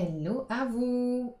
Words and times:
Hello 0.00 0.46
à 0.48 0.64
vous 0.64 1.34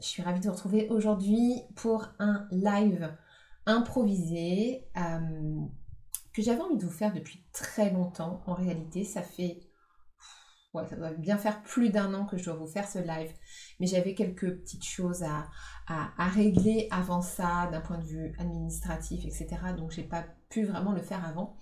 Je 0.00 0.04
suis 0.04 0.22
ravie 0.24 0.40
de 0.40 0.46
vous 0.46 0.54
retrouver 0.54 0.88
aujourd'hui 0.88 1.62
pour 1.76 2.08
un 2.18 2.48
live 2.50 3.16
improvisé 3.64 4.88
euh, 4.96 5.60
que 6.32 6.42
j'avais 6.42 6.60
envie 6.60 6.76
de 6.76 6.84
vous 6.84 6.90
faire 6.90 7.14
depuis 7.14 7.44
très 7.52 7.92
longtemps. 7.92 8.42
En 8.46 8.54
réalité, 8.54 9.04
ça 9.04 9.22
fait 9.22 9.60
ouais, 10.74 10.86
ça 10.88 10.96
doit 10.96 11.10
bien 11.10 11.38
faire 11.38 11.62
plus 11.62 11.90
d'un 11.90 12.12
an 12.14 12.24
que 12.24 12.36
je 12.36 12.44
dois 12.44 12.54
vous 12.54 12.66
faire 12.66 12.88
ce 12.88 12.98
live. 12.98 13.32
Mais 13.80 13.86
j'avais 13.86 14.14
quelques 14.14 14.50
petites 14.58 14.84
choses 14.84 15.22
à, 15.22 15.48
régler 16.18 16.88
avant 16.90 17.22
ça, 17.22 17.68
d'un 17.72 17.80
point 17.80 17.98
de 17.98 18.04
vue 18.04 18.34
administratif, 18.38 19.24
etc. 19.24 19.48
Donc 19.76 19.90
j'ai 19.90 20.02
pas 20.02 20.24
pu 20.50 20.64
vraiment 20.64 20.92
le 20.92 21.00
faire 21.00 21.24
avant. 21.24 21.56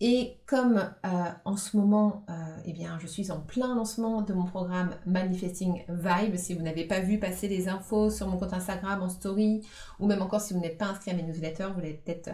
Et 0.00 0.38
comme 0.46 0.78
euh, 0.78 1.30
en 1.44 1.56
ce 1.56 1.76
moment, 1.76 2.24
euh, 2.30 2.56
eh 2.64 2.72
bien, 2.72 2.98
je 3.00 3.06
suis 3.06 3.30
en 3.30 3.40
plein 3.40 3.74
lancement 3.74 4.22
de 4.22 4.32
mon 4.32 4.44
programme 4.44 4.94
Manifesting 5.04 5.84
Vibe. 5.88 6.36
Si 6.36 6.54
vous 6.54 6.62
n'avez 6.62 6.86
pas 6.86 7.00
vu 7.00 7.18
passer 7.18 7.48
les 7.48 7.68
infos 7.68 8.10
sur 8.10 8.28
mon 8.28 8.38
compte 8.38 8.54
Instagram 8.54 9.02
en 9.02 9.10
story, 9.10 9.66
ou 9.98 10.06
même 10.06 10.22
encore 10.22 10.40
si 10.40 10.54
vous 10.54 10.60
n'êtes 10.60 10.78
pas 10.78 10.86
inscrit 10.86 11.10
à 11.10 11.14
mes 11.14 11.22
newsletters, 11.22 11.68
vous 11.74 11.80
l'avez 11.80 11.94
peut-être 11.94 12.30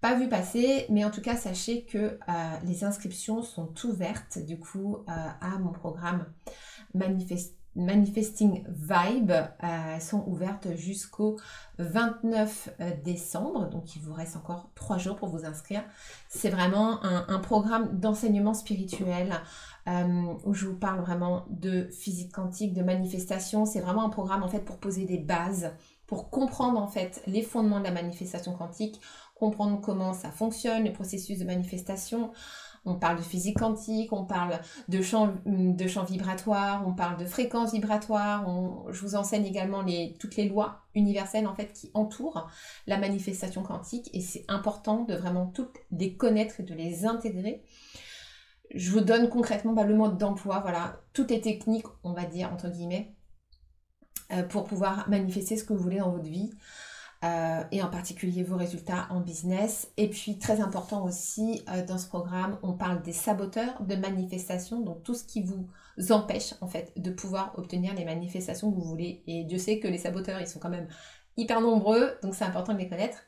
pas 0.00 0.14
vu 0.14 0.28
passer, 0.28 0.86
mais 0.88 1.04
en 1.04 1.10
tout 1.10 1.20
cas, 1.20 1.36
sachez 1.36 1.84
que 1.84 1.98
euh, 1.98 2.18
les 2.64 2.84
inscriptions 2.84 3.42
sont 3.42 3.72
ouvertes 3.84 4.38
du 4.38 4.58
coup 4.58 4.96
euh, 4.96 5.12
à 5.40 5.58
mon 5.58 5.72
programme 5.72 6.24
Manifesting 6.94 8.64
Vibe. 8.66 9.30
Euh, 9.30 9.46
elles 9.94 10.00
sont 10.00 10.24
ouvertes 10.26 10.74
jusqu'au 10.74 11.38
29 11.78 12.70
décembre, 13.04 13.68
donc 13.68 13.94
il 13.94 14.00
vous 14.00 14.14
reste 14.14 14.36
encore 14.36 14.70
trois 14.74 14.96
jours 14.96 15.16
pour 15.16 15.28
vous 15.28 15.44
inscrire. 15.44 15.82
C'est 16.28 16.50
vraiment 16.50 17.04
un, 17.04 17.26
un 17.28 17.38
programme 17.38 17.98
d'enseignement 17.98 18.54
spirituel 18.54 19.34
où 20.44 20.54
je 20.54 20.66
vous 20.66 20.76
parle 20.76 21.00
vraiment 21.00 21.46
de 21.50 21.88
physique 21.90 22.32
quantique, 22.32 22.74
de 22.74 22.82
manifestation. 22.82 23.66
C'est 23.66 23.80
vraiment 23.80 24.04
un 24.04 24.10
programme 24.10 24.44
en 24.44 24.48
fait 24.48 24.60
pour 24.60 24.78
poser 24.78 25.04
des 25.04 25.18
bases, 25.18 25.72
pour 26.06 26.30
comprendre 26.30 26.80
en 26.80 26.86
fait 26.86 27.22
les 27.26 27.42
fondements 27.42 27.80
de 27.80 27.84
la 27.84 27.90
manifestation 27.90 28.52
quantique 28.52 29.00
comprendre 29.40 29.80
comment 29.80 30.12
ça 30.12 30.30
fonctionne, 30.30 30.84
le 30.84 30.92
processus 30.92 31.38
de 31.38 31.44
manifestation. 31.44 32.30
On 32.86 32.94
parle 32.94 33.18
de 33.18 33.22
physique 33.22 33.58
quantique, 33.58 34.10
on 34.12 34.24
parle 34.24 34.58
de 34.88 35.02
champs 35.02 35.34
de 35.44 35.86
champ 35.86 36.04
vibratoires, 36.04 36.86
on 36.86 36.94
parle 36.94 37.18
de 37.18 37.26
fréquences 37.26 37.72
vibratoires. 37.72 38.46
je 38.90 39.00
vous 39.00 39.16
enseigne 39.16 39.44
également 39.44 39.84
toutes 40.18 40.36
les 40.36 40.48
lois 40.48 40.82
universelles 40.94 41.46
en 41.46 41.54
fait 41.54 41.72
qui 41.74 41.90
entourent 41.92 42.50
la 42.86 42.96
manifestation 42.96 43.62
quantique 43.62 44.08
et 44.14 44.22
c'est 44.22 44.44
important 44.48 45.04
de 45.04 45.14
vraiment 45.14 45.46
toutes 45.46 45.76
les 45.90 46.16
connaître 46.16 46.60
et 46.60 46.62
de 46.62 46.74
les 46.74 47.04
intégrer. 47.04 47.62
Je 48.74 48.90
vous 48.92 49.00
donne 49.00 49.28
concrètement 49.28 49.72
bah, 49.72 49.84
le 49.84 49.94
mode 49.94 50.16
d'emploi, 50.16 50.60
voilà, 50.60 51.00
toutes 51.12 51.30
les 51.30 51.40
techniques, 51.40 51.86
on 52.02 52.12
va 52.12 52.24
dire 52.24 52.50
entre 52.52 52.68
guillemets, 52.68 53.14
euh, 54.32 54.42
pour 54.44 54.64
pouvoir 54.64 55.08
manifester 55.08 55.56
ce 55.56 55.64
que 55.64 55.72
vous 55.74 55.82
voulez 55.82 55.98
dans 55.98 56.12
votre 56.12 56.28
vie. 56.28 56.50
Euh, 57.22 57.62
et 57.70 57.82
en 57.82 57.90
particulier 57.90 58.42
vos 58.42 58.56
résultats 58.56 59.06
en 59.10 59.20
business. 59.20 59.90
Et 59.98 60.08
puis 60.08 60.38
très 60.38 60.62
important 60.62 61.04
aussi 61.04 61.62
euh, 61.68 61.84
dans 61.84 61.98
ce 61.98 62.08
programme, 62.08 62.58
on 62.62 62.72
parle 62.72 63.02
des 63.02 63.12
saboteurs 63.12 63.82
de 63.82 63.94
manifestation, 63.94 64.80
donc 64.80 65.02
tout 65.02 65.14
ce 65.14 65.24
qui 65.24 65.42
vous 65.42 65.68
empêche 66.12 66.54
en 66.62 66.66
fait 66.66 66.94
de 66.96 67.10
pouvoir 67.10 67.52
obtenir 67.58 67.94
les 67.94 68.06
manifestations 68.06 68.70
que 68.70 68.76
vous 68.76 68.86
voulez. 68.86 69.22
Et 69.26 69.44
Dieu 69.44 69.58
sait 69.58 69.80
que 69.80 69.88
les 69.88 69.98
saboteurs, 69.98 70.40
ils 70.40 70.46
sont 70.46 70.60
quand 70.60 70.70
même 70.70 70.88
hyper 71.36 71.60
nombreux, 71.60 72.14
donc 72.22 72.34
c'est 72.34 72.44
important 72.44 72.72
de 72.72 72.78
les 72.78 72.88
connaître. 72.88 73.18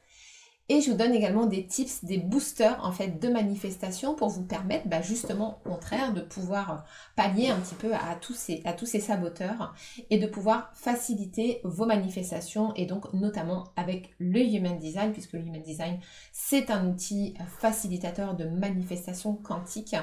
Et 0.69 0.81
je 0.81 0.91
vous 0.91 0.97
donne 0.97 1.13
également 1.13 1.47
des 1.47 1.67
tips, 1.67 2.05
des 2.05 2.19
boosters 2.19 2.79
en 2.85 2.93
fait 2.93 3.21
de 3.21 3.29
manifestation 3.29 4.15
pour 4.15 4.29
vous 4.29 4.45
permettre 4.45 4.89
bah, 4.89 5.03
justement 5.03 5.61
au 5.65 5.71
contraire 5.71 6.15
de 6.15 6.21
pouvoir 6.21 6.85
pallier 7.17 7.51
un 7.51 7.59
petit 7.59 7.75
peu 7.75 7.93
à 7.93 8.15
tous, 8.21 8.35
ces, 8.35 8.63
à 8.65 8.73
tous 8.73 8.87
ces 8.87 9.01
saboteurs 9.01 9.75
et 10.09 10.19
de 10.19 10.27
pouvoir 10.27 10.71
faciliter 10.75 11.61
vos 11.65 11.85
manifestations 11.85 12.73
et 12.77 12.87
donc 12.87 13.13
notamment 13.13 13.65
avec 13.77 14.15
le 14.19 14.41
Human 14.41 14.79
Design 14.79 15.13
puisque 15.13 15.33
le 15.33 15.41
Human 15.41 15.63
Design 15.63 15.99
c'est 16.31 16.71
un 16.71 16.89
outil 16.89 17.35
facilitateur 17.59 18.35
de 18.35 18.45
manifestation 18.45 19.35
quantique 19.35 19.97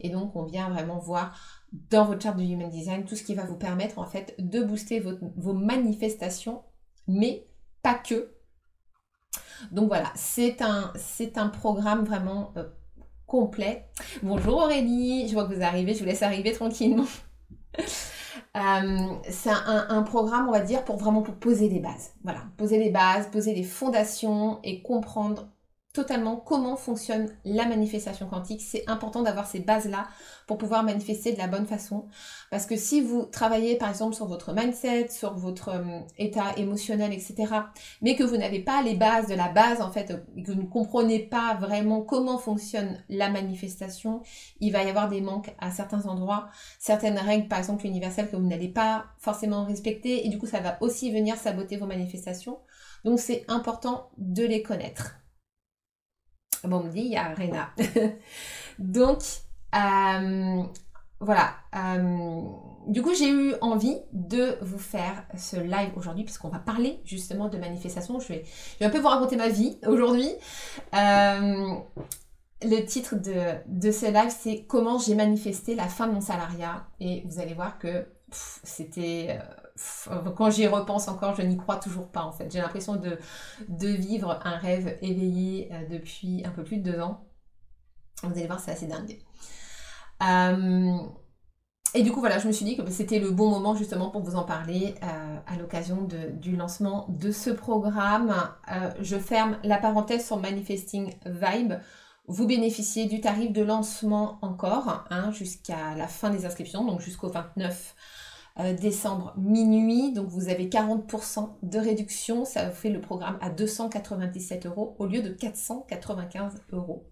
et 0.00 0.10
donc 0.10 0.36
on 0.36 0.44
vient 0.44 0.70
vraiment 0.70 0.98
voir 0.98 1.36
dans 1.90 2.04
votre 2.04 2.22
charte 2.22 2.38
de 2.38 2.44
Human 2.44 2.70
Design 2.70 3.04
tout 3.04 3.16
ce 3.16 3.24
qui 3.24 3.34
va 3.34 3.44
vous 3.44 3.56
permettre 3.56 3.98
en 3.98 4.06
fait 4.06 4.36
de 4.38 4.62
booster 4.62 5.00
vos 5.00 5.54
manifestations 5.54 6.62
mais 7.08 7.48
pas 7.82 7.94
que 7.94 8.30
donc 9.70 9.88
voilà, 9.88 10.12
c'est 10.14 10.62
un, 10.62 11.48
programme 11.48 12.04
vraiment 12.04 12.52
euh, 12.56 12.64
complet. 13.26 13.86
Bonjour 14.22 14.56
Aurélie, 14.58 15.28
je 15.28 15.34
vois 15.34 15.46
que 15.46 15.54
vous 15.54 15.62
arrivez, 15.62 15.94
je 15.94 16.00
vous 16.00 16.06
laisse 16.06 16.22
arriver 16.22 16.52
tranquillement. 16.52 17.06
Euh, 18.56 19.08
c'est 19.28 19.50
un, 19.50 19.86
un, 19.88 20.02
programme, 20.04 20.48
on 20.48 20.52
va 20.52 20.60
dire, 20.60 20.84
pour 20.84 20.96
vraiment 20.96 21.22
pour 21.22 21.34
poser 21.34 21.68
les 21.68 21.80
bases. 21.80 22.12
Voilà, 22.22 22.42
poser 22.56 22.78
les 22.78 22.90
bases, 22.90 23.28
poser 23.32 23.52
les 23.52 23.64
fondations 23.64 24.60
et 24.62 24.80
comprendre 24.80 25.48
totalement 25.94 26.36
comment 26.36 26.76
fonctionne 26.76 27.28
la 27.44 27.66
manifestation 27.66 28.26
quantique. 28.26 28.60
C'est 28.60 28.82
important 28.88 29.22
d'avoir 29.22 29.46
ces 29.46 29.60
bases-là 29.60 30.08
pour 30.48 30.58
pouvoir 30.58 30.82
manifester 30.82 31.32
de 31.32 31.38
la 31.38 31.46
bonne 31.46 31.66
façon. 31.66 32.06
Parce 32.50 32.66
que 32.66 32.76
si 32.76 33.00
vous 33.00 33.24
travaillez 33.24 33.76
par 33.76 33.88
exemple 33.88 34.14
sur 34.14 34.26
votre 34.26 34.52
mindset, 34.52 35.08
sur 35.08 35.34
votre 35.34 35.68
euh, 35.68 36.00
état 36.18 36.52
émotionnel, 36.56 37.12
etc., 37.12 37.46
mais 38.02 38.16
que 38.16 38.24
vous 38.24 38.36
n'avez 38.36 38.58
pas 38.58 38.82
les 38.82 38.94
bases 38.94 39.28
de 39.28 39.34
la 39.34 39.48
base, 39.48 39.80
en 39.80 39.92
fait, 39.92 40.24
que 40.44 40.50
vous 40.50 40.60
ne 40.60 40.66
comprenez 40.66 41.20
pas 41.20 41.54
vraiment 41.54 42.02
comment 42.02 42.38
fonctionne 42.38 42.98
la 43.08 43.30
manifestation, 43.30 44.20
il 44.58 44.72
va 44.72 44.82
y 44.82 44.88
avoir 44.88 45.08
des 45.08 45.20
manques 45.20 45.54
à 45.60 45.70
certains 45.70 46.06
endroits, 46.06 46.48
certaines 46.80 47.18
règles, 47.18 47.46
par 47.46 47.60
exemple 47.60 47.86
universelles, 47.86 48.28
que 48.28 48.36
vous 48.36 48.48
n'allez 48.48 48.68
pas 48.68 49.06
forcément 49.18 49.64
respecter, 49.64 50.26
et 50.26 50.28
du 50.28 50.38
coup, 50.38 50.46
ça 50.46 50.58
va 50.58 50.76
aussi 50.80 51.12
venir 51.12 51.36
saboter 51.36 51.76
vos 51.76 51.86
manifestations. 51.86 52.58
Donc, 53.04 53.20
c'est 53.20 53.44
important 53.46 54.10
de 54.18 54.44
les 54.44 54.62
connaître. 54.62 55.23
Bon, 56.64 56.78
on 56.78 56.84
me 56.84 56.90
dit, 56.90 57.00
il 57.00 57.12
y 57.12 57.16
a 57.16 57.34
Rena. 57.34 57.70
Donc, 58.78 59.20
euh, 59.74 60.62
voilà. 61.20 61.54
Euh, 61.76 62.42
du 62.86 63.02
coup, 63.02 63.14
j'ai 63.14 63.30
eu 63.30 63.54
envie 63.60 63.96
de 64.12 64.58
vous 64.62 64.78
faire 64.78 65.24
ce 65.36 65.56
live 65.56 65.90
aujourd'hui, 65.96 66.24
puisqu'on 66.24 66.48
va 66.48 66.58
parler 66.58 67.00
justement 67.04 67.48
de 67.48 67.58
manifestation. 67.58 68.18
Je 68.20 68.28
vais, 68.28 68.44
un 68.80 68.90
peu 68.90 68.98
vous 68.98 69.08
raconter 69.08 69.36
ma 69.36 69.48
vie 69.48 69.78
aujourd'hui. 69.86 70.30
Euh, 70.94 71.74
le 72.62 72.80
titre 72.84 73.16
de, 73.16 73.54
de 73.66 73.90
ce 73.90 74.06
live, 74.06 74.34
c'est 74.36 74.64
Comment 74.64 74.98
j'ai 74.98 75.14
manifesté 75.14 75.74
la 75.74 75.88
fin 75.88 76.06
de 76.06 76.12
mon 76.12 76.20
salariat. 76.20 76.86
Et 77.00 77.22
vous 77.26 77.40
allez 77.40 77.54
voir 77.54 77.78
que 77.78 78.06
c'était 78.30 79.38
quand 80.36 80.50
j'y 80.50 80.66
repense 80.66 81.08
encore, 81.08 81.34
je 81.34 81.42
n'y 81.42 81.56
crois 81.56 81.76
toujours 81.76 82.08
pas 82.08 82.22
en 82.22 82.32
fait. 82.32 82.50
J'ai 82.52 82.60
l'impression 82.60 82.96
de, 82.96 83.18
de 83.68 83.88
vivre 83.88 84.40
un 84.44 84.56
rêve 84.56 84.98
éveillé 85.02 85.68
euh, 85.72 85.88
depuis 85.90 86.44
un 86.44 86.50
peu 86.50 86.62
plus 86.62 86.78
de 86.78 86.92
deux 86.92 87.00
ans. 87.00 87.26
Vous 88.22 88.32
allez 88.32 88.46
voir, 88.46 88.60
c'est 88.60 88.70
assez 88.70 88.86
dingue. 88.86 89.18
Euh, 90.22 90.98
et 91.92 92.02
du 92.02 92.12
coup, 92.12 92.20
voilà, 92.20 92.38
je 92.38 92.46
me 92.46 92.52
suis 92.52 92.64
dit 92.64 92.76
que 92.76 92.88
c'était 92.90 93.18
le 93.18 93.30
bon 93.30 93.50
moment 93.50 93.74
justement 93.74 94.10
pour 94.10 94.22
vous 94.22 94.36
en 94.36 94.44
parler 94.44 94.94
euh, 95.02 95.36
à 95.46 95.56
l'occasion 95.56 96.08
du 96.32 96.56
lancement 96.56 97.06
de 97.08 97.30
ce 97.30 97.50
programme. 97.50 98.34
je 99.00 99.16
ferme 99.16 99.58
la 99.64 99.78
parenthèse 99.78 100.26
sur 100.26 100.38
Manifesting 100.38 101.14
Vibe 101.26 101.74
Vous 102.26 102.46
bénéficiez 102.46 103.06
du 103.06 103.20
tarif 103.20 103.52
de 103.52 103.62
lancement 103.62 104.38
encore 104.42 105.04
hein, 105.10 105.30
jusqu'à 105.30 105.94
la 105.96 106.08
fin 106.08 106.30
des 106.30 106.46
inscriptions, 106.46 106.84
donc 106.84 107.00
jusqu'au 107.00 107.28
29 107.28 107.94
euh, 108.60 108.72
décembre 108.74 109.34
minuit. 109.36 110.12
Donc 110.12 110.28
vous 110.28 110.48
avez 110.48 110.68
40% 110.68 111.50
de 111.62 111.78
réduction. 111.78 112.44
Ça 112.44 112.70
fait 112.70 112.90
le 112.90 113.00
programme 113.00 113.38
à 113.40 113.50
297 113.50 114.66
euros 114.66 114.96
au 114.98 115.06
lieu 115.06 115.22
de 115.22 115.30
495 115.30 116.54
euros. 116.72 117.06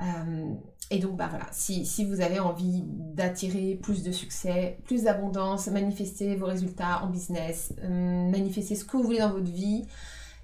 Euh, 0.00 0.54
et 0.90 0.98
donc, 0.98 1.16
bah 1.16 1.28
voilà, 1.30 1.46
si, 1.50 1.86
si 1.86 2.04
vous 2.04 2.20
avez 2.20 2.38
envie 2.38 2.82
d'attirer 2.84 3.78
plus 3.82 4.02
de 4.02 4.12
succès, 4.12 4.78
plus 4.84 5.04
d'abondance, 5.04 5.68
manifester 5.68 6.36
vos 6.36 6.46
résultats 6.46 7.02
en 7.02 7.08
business, 7.08 7.72
euh, 7.82 8.30
manifester 8.30 8.74
ce 8.74 8.84
que 8.84 8.96
vous 8.96 9.02
voulez 9.02 9.20
dans 9.20 9.32
votre 9.32 9.50
vie, 9.50 9.86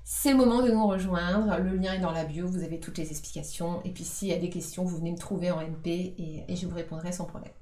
c'est 0.04 0.30
le 0.30 0.38
moment 0.38 0.62
de 0.62 0.70
nous 0.70 0.86
rejoindre. 0.86 1.58
Le 1.58 1.76
lien 1.76 1.92
est 1.92 2.00
dans 2.00 2.10
la 2.10 2.24
bio, 2.24 2.46
vous 2.46 2.62
avez 2.62 2.80
toutes 2.80 2.98
les 2.98 3.10
explications. 3.10 3.82
Et 3.84 3.90
puis 3.90 4.04
s'il 4.04 4.28
y 4.28 4.32
a 4.32 4.38
des 4.38 4.50
questions, 4.50 4.84
vous 4.84 4.96
venez 4.96 5.12
me 5.12 5.18
trouver 5.18 5.50
en 5.50 5.60
MP 5.60 6.14
et, 6.18 6.56
je 6.56 6.66
vous 6.66 6.74
répondrai 6.74 7.12
sans 7.12 7.26
problème. 7.26 7.52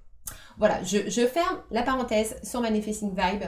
Voilà, 0.59 0.83
je, 0.83 1.27
ferme 1.27 1.59
la 1.71 1.83
parenthèse 1.83 2.37
sur 2.43 2.61
Manifesting 2.61 3.11
Vibe. 3.11 3.45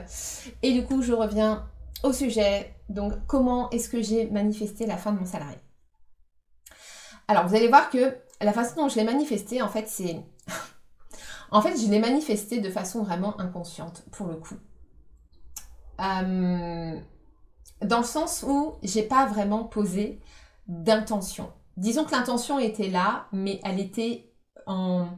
Et 0.62 0.72
du 0.72 0.84
coup, 0.84 1.02
je 1.02 1.12
reviens 1.12 1.68
au 2.04 2.12
sujet. 2.12 2.74
Donc, 2.88 3.14
comment 3.26 3.68
est-ce 3.70 3.88
que 3.88 4.00
j'ai 4.00 4.30
manifesté 4.30 4.86
la 4.86 4.96
fin 4.96 5.12
de 5.12 5.18
mon 5.18 5.26
salarié? 5.26 5.58
Alors, 7.26 7.46
vous 7.48 7.54
allez 7.54 7.68
voir 7.68 7.90
que 7.90 8.16
la 8.40 8.52
façon 8.52 8.82
dont 8.82 8.88
je 8.88 8.96
l'ai 8.96 9.04
manifesté, 9.04 9.60
en 9.60 9.68
fait, 9.68 9.88
c'est... 9.88 10.20
en 11.50 11.60
fait, 11.62 11.76
je 11.76 11.90
l'ai 11.90 11.98
manifesté 11.98 12.60
de 12.60 12.70
façon 12.70 13.02
vraiment 13.02 13.38
inconsciente, 13.40 14.04
pour 14.12 14.28
le 14.28 14.36
coup. 14.36 14.56
Euh, 16.00 16.98
dans 17.82 17.98
le 17.98 18.04
sens 18.04 18.44
où 18.46 18.76
j'ai 18.82 19.02
pas 19.02 19.26
vraiment 19.26 19.64
posé 19.64 20.20
d'intention. 20.68 21.52
Disons 21.76 22.04
que 22.04 22.12
l'intention 22.12 22.58
était 22.58 22.88
là, 22.88 23.26
mais 23.32 23.60
elle 23.64 23.80
était 23.80 24.32
en 24.66 25.08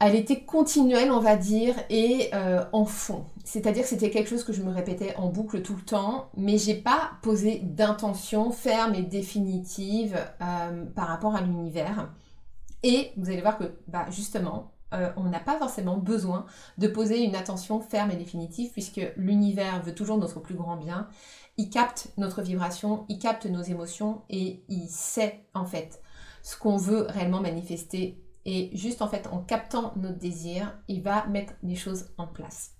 elle 0.00 0.14
était 0.14 0.40
continuelle, 0.40 1.12
on 1.12 1.20
va 1.20 1.36
dire, 1.36 1.74
et 1.90 2.30
euh, 2.32 2.64
en 2.72 2.86
fond. 2.86 3.26
C'est-à-dire 3.44 3.82
que 3.82 3.88
c'était 3.90 4.08
quelque 4.08 4.30
chose 4.30 4.44
que 4.44 4.54
je 4.54 4.62
me 4.62 4.72
répétais 4.72 5.14
en 5.16 5.28
boucle 5.28 5.60
tout 5.60 5.76
le 5.76 5.82
temps, 5.82 6.30
mais 6.38 6.56
j'ai 6.56 6.74
pas 6.74 7.12
posé 7.20 7.58
d'intention 7.58 8.50
ferme 8.50 8.94
et 8.94 9.02
définitive 9.02 10.16
euh, 10.40 10.86
par 10.86 11.06
rapport 11.06 11.36
à 11.36 11.42
l'univers. 11.42 12.10
Et 12.82 13.12
vous 13.18 13.28
allez 13.28 13.42
voir 13.42 13.58
que, 13.58 13.74
bah, 13.88 14.06
justement, 14.10 14.72
euh, 14.94 15.10
on 15.18 15.24
n'a 15.24 15.38
pas 15.38 15.58
forcément 15.58 15.98
besoin 15.98 16.46
de 16.78 16.88
poser 16.88 17.22
une 17.22 17.36
attention 17.36 17.80
ferme 17.80 18.10
et 18.10 18.16
définitive, 18.16 18.72
puisque 18.72 19.02
l'univers 19.16 19.82
veut 19.82 19.94
toujours 19.94 20.16
notre 20.16 20.40
plus 20.40 20.54
grand 20.54 20.76
bien. 20.76 21.08
Il 21.58 21.68
capte 21.68 22.08
notre 22.16 22.40
vibration, 22.40 23.04
il 23.10 23.18
capte 23.18 23.44
nos 23.44 23.62
émotions 23.62 24.22
et 24.30 24.62
il 24.70 24.88
sait 24.88 25.44
en 25.52 25.66
fait 25.66 26.00
ce 26.42 26.56
qu'on 26.56 26.78
veut 26.78 27.02
réellement 27.10 27.40
manifester 27.40 28.18
et 28.44 28.76
juste 28.76 29.00
en 29.02 29.08
fait, 29.08 29.28
en 29.30 29.38
captant 29.38 29.92
notre 29.96 30.18
désir, 30.18 30.76
il 30.88 31.02
va 31.02 31.26
mettre 31.26 31.52
les 31.62 31.76
choses 31.76 32.08
en 32.16 32.26
place. 32.26 32.72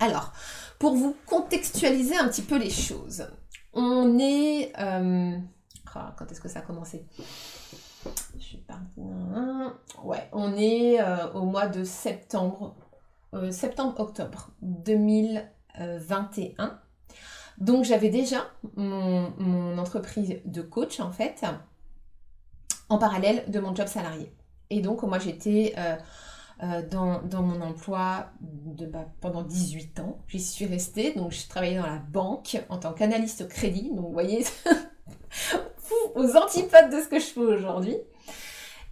Alors, 0.00 0.32
pour 0.78 0.94
vous 0.94 1.16
contextualiser 1.26 2.16
un 2.16 2.28
petit 2.28 2.42
peu 2.42 2.58
les 2.58 2.68
choses, 2.70 3.26
on 3.72 4.18
est... 4.18 4.72
Euh, 4.78 5.38
ah, 5.94 6.14
quand 6.18 6.30
est-ce 6.30 6.42
que 6.42 6.48
ça 6.48 6.58
a 6.58 6.62
commencé? 6.62 7.06
Je 8.36 8.42
suis 8.42 8.58
partie... 8.58 9.00
Ouais, 10.04 10.28
on 10.32 10.54
est 10.56 11.00
euh, 11.00 11.32
au 11.32 11.46
mois 11.46 11.66
de 11.66 11.82
septembre, 11.84 12.76
euh, 13.32 13.50
septembre-octobre 13.50 14.50
2021. 14.60 16.78
Donc 17.58 17.84
j'avais 17.84 18.10
déjà 18.10 18.44
mon 18.76 19.78
entreprise 19.78 20.40
de 20.44 20.60
coach 20.60 21.00
en 21.00 21.10
fait, 21.10 21.42
en 22.90 22.98
parallèle 22.98 23.50
de 23.50 23.58
mon 23.60 23.74
job 23.74 23.86
salarié. 23.86 24.30
Et 24.70 24.80
donc, 24.80 25.02
moi, 25.02 25.18
j'étais 25.18 25.74
euh, 25.78 25.96
euh, 26.62 26.82
dans, 26.88 27.42
mon 27.42 27.60
emploi 27.60 28.30
de, 28.40 28.86
bah, 28.86 29.06
pendant 29.20 29.42
18 29.42 30.00
ans. 30.00 30.18
J'y 30.28 30.40
suis 30.40 30.66
restée. 30.66 31.14
Donc, 31.14 31.32
je 31.32 31.48
travaillais 31.48 31.78
dans 31.78 31.86
la 31.86 31.98
banque 31.98 32.58
en 32.68 32.78
tant 32.78 32.92
qu'analyste 32.92 33.48
crédit. 33.48 33.90
Donc, 33.94 34.06
vous 34.06 34.12
voyez, 34.12 34.44
aux 36.14 36.36
antipodes 36.36 36.90
de 36.90 37.00
ce 37.00 37.08
que 37.08 37.18
je 37.18 37.26
fais 37.26 37.40
aujourd'hui. 37.40 37.96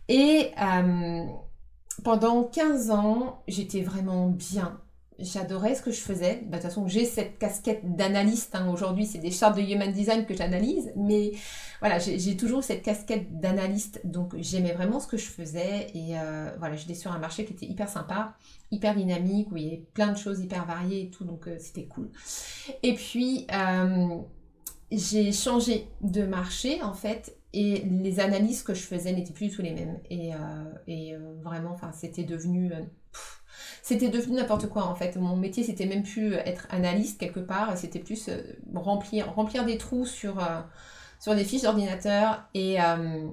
Et 0.09 0.53
euh, 0.61 1.25
pendant 2.03 2.44
15 2.44 2.91
ans, 2.91 3.43
j'étais 3.49 3.81
vraiment 3.81 4.29
bien 4.29 4.81
j'adorais 5.19 5.75
ce 5.75 5.82
que 5.82 5.90
je 5.90 6.00
faisais. 6.00 6.43
Bah, 6.46 6.56
de 6.56 6.62
toute 6.62 6.70
façon, 6.70 6.88
j'ai 6.88 7.05
cette 7.05 7.38
casquette 7.38 7.96
d'analyste. 7.96 8.55
Hein. 8.55 8.69
Aujourd'hui, 8.70 9.06
c'est 9.06 9.19
des 9.19 9.31
chartes 9.31 9.56
de 9.56 9.62
human 9.62 9.93
design 9.93 10.26
que 10.26 10.34
j'analyse. 10.34 10.93
Mais 10.96 11.32
voilà, 11.81 11.99
j'ai 11.99 12.37
toujours 12.37 12.64
cette 12.64 12.82
casquette 12.82 13.38
d'analyste. 13.40 14.00
Donc, 14.05 14.34
j'aimais 14.38 14.72
vraiment 14.72 15.00
ce 15.00 15.06
que 15.06 15.16
je 15.16 15.26
faisais. 15.26 15.88
Et 15.94 16.19
euh, 16.19 16.50
voilà, 16.58 16.76
j'étais 16.76 16.94
sur 16.94 17.12
un 17.12 17.19
marché 17.19 17.44
qui 17.44 17.52
était 17.52 17.66
hyper 17.66 17.88
sympa, 17.88 18.34
hyper 18.70 18.94
dynamique, 18.94 19.50
où 19.52 19.56
il 19.56 19.64
y 19.64 19.66
avait 19.69 19.87
plein 19.94 20.12
de 20.12 20.19
choses 20.19 20.40
hyper 20.40 20.66
variées 20.66 21.02
et 21.02 21.11
tout. 21.11 21.25
Donc, 21.25 21.46
euh, 21.46 21.56
c'était 21.58 21.87
cool. 21.87 22.11
Et 22.82 22.94
puis, 22.94 23.46
euh, 23.52 24.19
j'ai 24.90 25.32
changé 25.32 25.88
de 26.00 26.25
marché, 26.25 26.82
en 26.82 26.94
fait. 26.94 27.37
Et 27.52 27.84
les 27.88 28.19
analyses 28.19 28.64
que 28.64 28.75
je 28.75 28.82
faisais 28.82 29.12
n'étaient 29.12 29.32
plus 29.32 29.46
du 29.46 29.55
tout 29.55 29.62
les 29.62 29.72
mêmes. 29.72 30.00
Et, 30.11 30.32
et 30.88 31.14
vraiment, 31.44 31.76
c'était 31.93 32.25
devenu 32.25 32.72
c'était 33.85 34.09
devenu 34.09 34.37
n'importe 34.37 34.67
quoi 34.71 34.87
en 34.87 34.95
fait. 34.95 35.15
Mon 35.17 35.37
métier, 35.37 35.63
c'était 35.63 35.85
même 35.85 36.05
plus 36.05 36.33
être 36.33 36.67
analyste 36.71 37.21
quelque 37.21 37.41
part, 37.41 37.77
c'était 37.77 37.99
plus 37.99 38.31
euh, 38.31 38.41
remplir, 38.75 39.31
remplir 39.35 39.67
des 39.67 39.77
trous 39.77 40.07
sur, 40.07 40.43
euh, 40.43 40.63
sur 41.21 41.35
des 41.35 41.45
fiches 41.45 41.65
d'ordinateur 41.65 42.49
et 42.55 42.81
euh, 42.81 43.29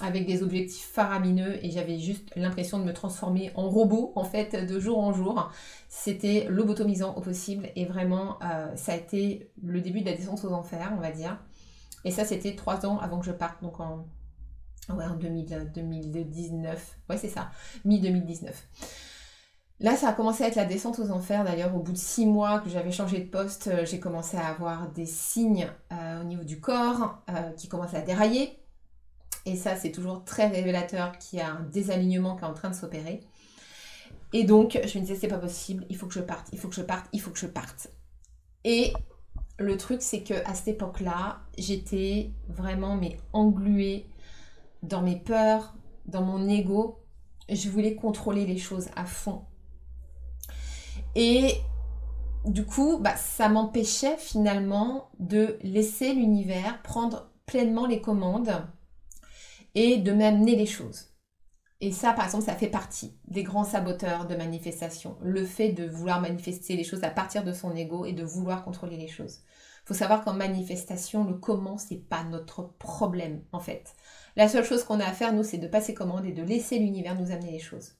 avec 0.00 0.24
des 0.24 0.44
objectifs 0.44 0.88
faramineux 0.92 1.58
et 1.64 1.72
j'avais 1.72 1.98
juste 1.98 2.30
l'impression 2.36 2.78
de 2.78 2.84
me 2.84 2.92
transformer 2.92 3.50
en 3.56 3.68
robot 3.68 4.12
en 4.14 4.22
fait 4.22 4.54
de 4.54 4.78
jour 4.78 5.00
en 5.00 5.12
jour. 5.12 5.50
C'était 5.88 6.46
lobotomisant 6.48 7.16
au 7.16 7.20
possible 7.20 7.68
et 7.74 7.84
vraiment 7.84 8.38
ça 8.76 8.92
a 8.92 8.96
été 8.96 9.50
le 9.64 9.80
début 9.80 10.02
de 10.02 10.06
la 10.06 10.16
descente 10.16 10.44
aux 10.44 10.52
enfers, 10.52 10.92
on 10.96 11.00
va 11.00 11.10
dire. 11.10 11.38
Et 12.04 12.12
ça, 12.12 12.24
c'était 12.24 12.54
trois 12.54 12.86
ans 12.86 12.98
avant 13.00 13.18
que 13.18 13.26
je 13.26 13.32
parte, 13.32 13.60
donc 13.62 13.80
en, 13.80 14.06
ouais, 14.90 15.04
en 15.04 15.16
2019. 15.16 16.98
Ouais, 17.10 17.16
c'est 17.16 17.28
ça, 17.28 17.50
mi-2019. 17.84 18.52
Là, 19.82 19.96
ça 19.96 20.10
a 20.10 20.12
commencé 20.12 20.44
à 20.44 20.46
être 20.46 20.54
la 20.54 20.64
descente 20.64 21.00
aux 21.00 21.10
enfers. 21.10 21.42
D'ailleurs, 21.42 21.74
au 21.74 21.80
bout 21.80 21.90
de 21.90 21.98
six 21.98 22.24
mois 22.24 22.60
que 22.60 22.70
j'avais 22.70 22.92
changé 22.92 23.18
de 23.18 23.28
poste, 23.28 23.66
euh, 23.66 23.84
j'ai 23.84 23.98
commencé 23.98 24.36
à 24.36 24.46
avoir 24.46 24.88
des 24.92 25.06
signes 25.06 25.68
euh, 25.92 26.20
au 26.20 26.24
niveau 26.24 26.44
du 26.44 26.60
corps 26.60 27.18
euh, 27.28 27.50
qui 27.56 27.68
commençaient 27.68 27.96
à 27.96 28.02
dérailler. 28.02 28.56
Et 29.44 29.56
ça, 29.56 29.74
c'est 29.74 29.90
toujours 29.90 30.24
très 30.24 30.46
révélateur 30.46 31.18
qu'il 31.18 31.40
y 31.40 31.42
a 31.42 31.50
un 31.50 31.62
désalignement 31.62 32.36
qui 32.36 32.44
est 32.44 32.46
en 32.46 32.54
train 32.54 32.70
de 32.70 32.76
s'opérer. 32.76 33.22
Et 34.32 34.44
donc, 34.44 34.78
je 34.84 34.98
me 34.98 35.02
disais, 35.02 35.16
c'est 35.16 35.26
pas 35.26 35.38
possible, 35.38 35.84
il 35.90 35.96
faut 35.96 36.06
que 36.06 36.14
je 36.14 36.20
parte, 36.20 36.46
il 36.52 36.60
faut 36.60 36.68
que 36.68 36.76
je 36.76 36.82
parte, 36.82 37.06
il 37.12 37.20
faut 37.20 37.32
que 37.32 37.38
je 37.38 37.48
parte. 37.48 37.90
Et 38.62 38.92
le 39.58 39.76
truc, 39.76 40.00
c'est 40.00 40.22
que 40.22 40.34
à 40.48 40.54
cette 40.54 40.68
époque-là, 40.68 41.40
j'étais 41.58 42.30
vraiment 42.48 42.94
mais 42.94 43.18
engluée 43.32 44.06
dans 44.84 45.02
mes 45.02 45.16
peurs, 45.16 45.74
dans 46.06 46.22
mon 46.22 46.48
ego. 46.48 47.00
Je 47.48 47.68
voulais 47.68 47.96
contrôler 47.96 48.46
les 48.46 48.58
choses 48.58 48.88
à 48.94 49.04
fond. 49.04 49.42
Et 51.14 51.56
du 52.44 52.64
coup, 52.64 52.98
bah, 52.98 53.16
ça 53.16 53.48
m'empêchait 53.48 54.16
finalement 54.16 55.10
de 55.18 55.58
laisser 55.62 56.12
l'univers 56.12 56.82
prendre 56.82 57.30
pleinement 57.46 57.86
les 57.86 58.00
commandes 58.00 58.66
et 59.74 59.98
de 59.98 60.12
m'amener 60.12 60.56
les 60.56 60.66
choses. 60.66 61.12
Et 61.80 61.90
ça, 61.90 62.12
par 62.12 62.26
exemple, 62.26 62.44
ça 62.44 62.54
fait 62.54 62.68
partie 62.68 63.18
des 63.26 63.42
grands 63.42 63.64
saboteurs 63.64 64.26
de 64.26 64.36
manifestation. 64.36 65.16
Le 65.20 65.44
fait 65.44 65.72
de 65.72 65.84
vouloir 65.84 66.20
manifester 66.20 66.76
les 66.76 66.84
choses 66.84 67.02
à 67.02 67.10
partir 67.10 67.42
de 67.42 67.52
son 67.52 67.74
ego 67.74 68.04
et 68.04 68.12
de 68.12 68.22
vouloir 68.22 68.64
contrôler 68.64 68.96
les 68.96 69.08
choses. 69.08 69.40
Il 69.84 69.88
faut 69.88 69.94
savoir 69.94 70.24
qu'en 70.24 70.32
manifestation, 70.32 71.24
le 71.24 71.34
comment, 71.34 71.78
c'est 71.78 71.96
pas 71.96 72.22
notre 72.22 72.62
problème, 72.78 73.42
en 73.50 73.58
fait. 73.58 73.94
La 74.36 74.48
seule 74.48 74.64
chose 74.64 74.84
qu'on 74.84 75.00
a 75.00 75.04
à 75.04 75.12
faire, 75.12 75.32
nous, 75.32 75.42
c'est 75.42 75.58
de 75.58 75.66
passer 75.66 75.92
commande 75.92 76.24
et 76.24 76.32
de 76.32 76.44
laisser 76.44 76.78
l'univers 76.78 77.20
nous 77.20 77.32
amener 77.32 77.50
les 77.50 77.58
choses. 77.58 77.96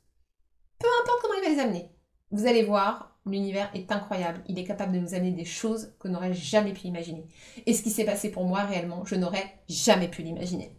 Peu 0.78 0.86
importe 1.02 1.22
comment 1.22 1.34
il 1.38 1.48
va 1.48 1.50
les 1.50 1.60
amener. 1.60 1.90
Vous 2.32 2.46
allez 2.46 2.64
voir, 2.64 3.14
l'univers 3.26 3.70
est 3.74 3.92
incroyable. 3.92 4.42
Il 4.48 4.58
est 4.58 4.64
capable 4.64 4.92
de 4.92 4.98
nous 4.98 5.14
amener 5.14 5.32
des 5.32 5.44
choses 5.44 5.92
que 6.00 6.08
n'aurait 6.08 6.34
jamais 6.34 6.72
pu 6.72 6.86
imaginer. 6.86 7.26
Et 7.66 7.74
ce 7.74 7.82
qui 7.82 7.90
s'est 7.90 8.04
passé 8.04 8.30
pour 8.30 8.44
moi 8.44 8.62
réellement, 8.62 9.04
je 9.04 9.14
n'aurais 9.14 9.60
jamais 9.68 10.08
pu 10.08 10.22
l'imaginer. 10.22 10.74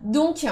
Donc, 0.00 0.46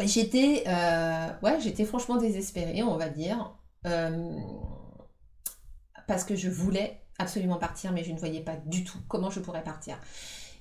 j'étais, 0.00 0.64
euh, 0.66 1.28
ouais, 1.42 1.60
j'étais 1.60 1.84
franchement 1.84 2.16
désespérée, 2.16 2.82
on 2.82 2.96
va 2.96 3.08
dire, 3.08 3.54
euh, 3.86 4.38
parce 6.06 6.24
que 6.24 6.36
je 6.36 6.48
voulais 6.48 7.02
absolument 7.18 7.56
partir, 7.56 7.92
mais 7.92 8.04
je 8.04 8.12
ne 8.12 8.18
voyais 8.18 8.40
pas 8.40 8.56
du 8.66 8.84
tout 8.84 8.98
comment 9.08 9.30
je 9.30 9.40
pourrais 9.40 9.64
partir. 9.64 9.98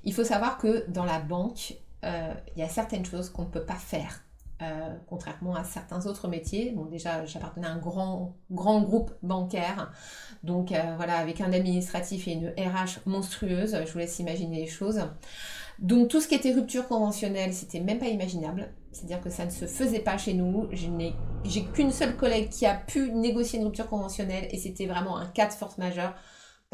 Il 0.04 0.14
faut 0.14 0.24
savoir 0.24 0.58
que 0.58 0.86
dans 0.90 1.06
la 1.06 1.20
banque, 1.20 1.76
euh, 2.04 2.34
il 2.56 2.60
y 2.60 2.64
a 2.64 2.70
certaines 2.70 3.06
choses 3.06 3.30
qu'on 3.30 3.44
ne 3.44 3.50
peut 3.50 3.66
pas 3.66 3.76
faire 3.76 4.22
euh, 4.62 4.96
contrairement 5.08 5.56
à 5.56 5.64
certains 5.64 6.06
autres 6.06 6.28
métiers. 6.28 6.72
Bon, 6.76 6.86
déjà, 6.86 7.26
j'appartenais 7.26 7.68
à 7.68 7.72
un 7.72 7.78
grand, 7.78 8.36
grand 8.52 8.82
groupe 8.82 9.12
bancaire, 9.22 9.92
donc 10.44 10.72
euh, 10.72 10.94
voilà, 10.96 11.18
avec 11.18 11.42
un 11.42 11.52
administratif 11.52 12.28
et 12.28 12.34
une 12.34 12.50
RH 12.50 13.02
monstrueuse, 13.06 13.78
je 13.86 13.92
vous 13.92 14.00
laisse 14.00 14.20
imaginer 14.20 14.62
les 14.62 14.68
choses. 14.68 15.02
Donc 15.80 16.08
tout 16.08 16.22
ce 16.22 16.28
qui 16.28 16.36
était 16.36 16.54
rupture 16.54 16.88
conventionnelle, 16.88 17.54
c'était 17.54 17.82
même 17.82 18.00
pas 18.00 18.08
imaginable. 18.08 18.70
C'est-à-dire 18.92 19.20
que 19.20 19.30
ça 19.30 19.46
ne 19.46 19.52
se 19.52 19.66
faisait 19.66 20.00
pas 20.00 20.18
chez 20.18 20.34
nous. 20.34 20.70
J'ai 21.44 21.64
qu'une 21.66 21.92
seule 21.92 22.16
collègue 22.16 22.50
qui 22.50 22.66
a 22.66 22.76
pu 22.76 23.12
négocier 23.12 23.60
une 23.60 23.66
rupture 23.66 23.90
conventionnelle 23.90 24.48
et 24.52 24.58
c'était 24.58 24.86
vraiment 24.86 25.18
un 25.18 25.26
cas 25.26 25.48
de 25.48 25.54
force 25.54 25.78
majeure 25.78 26.16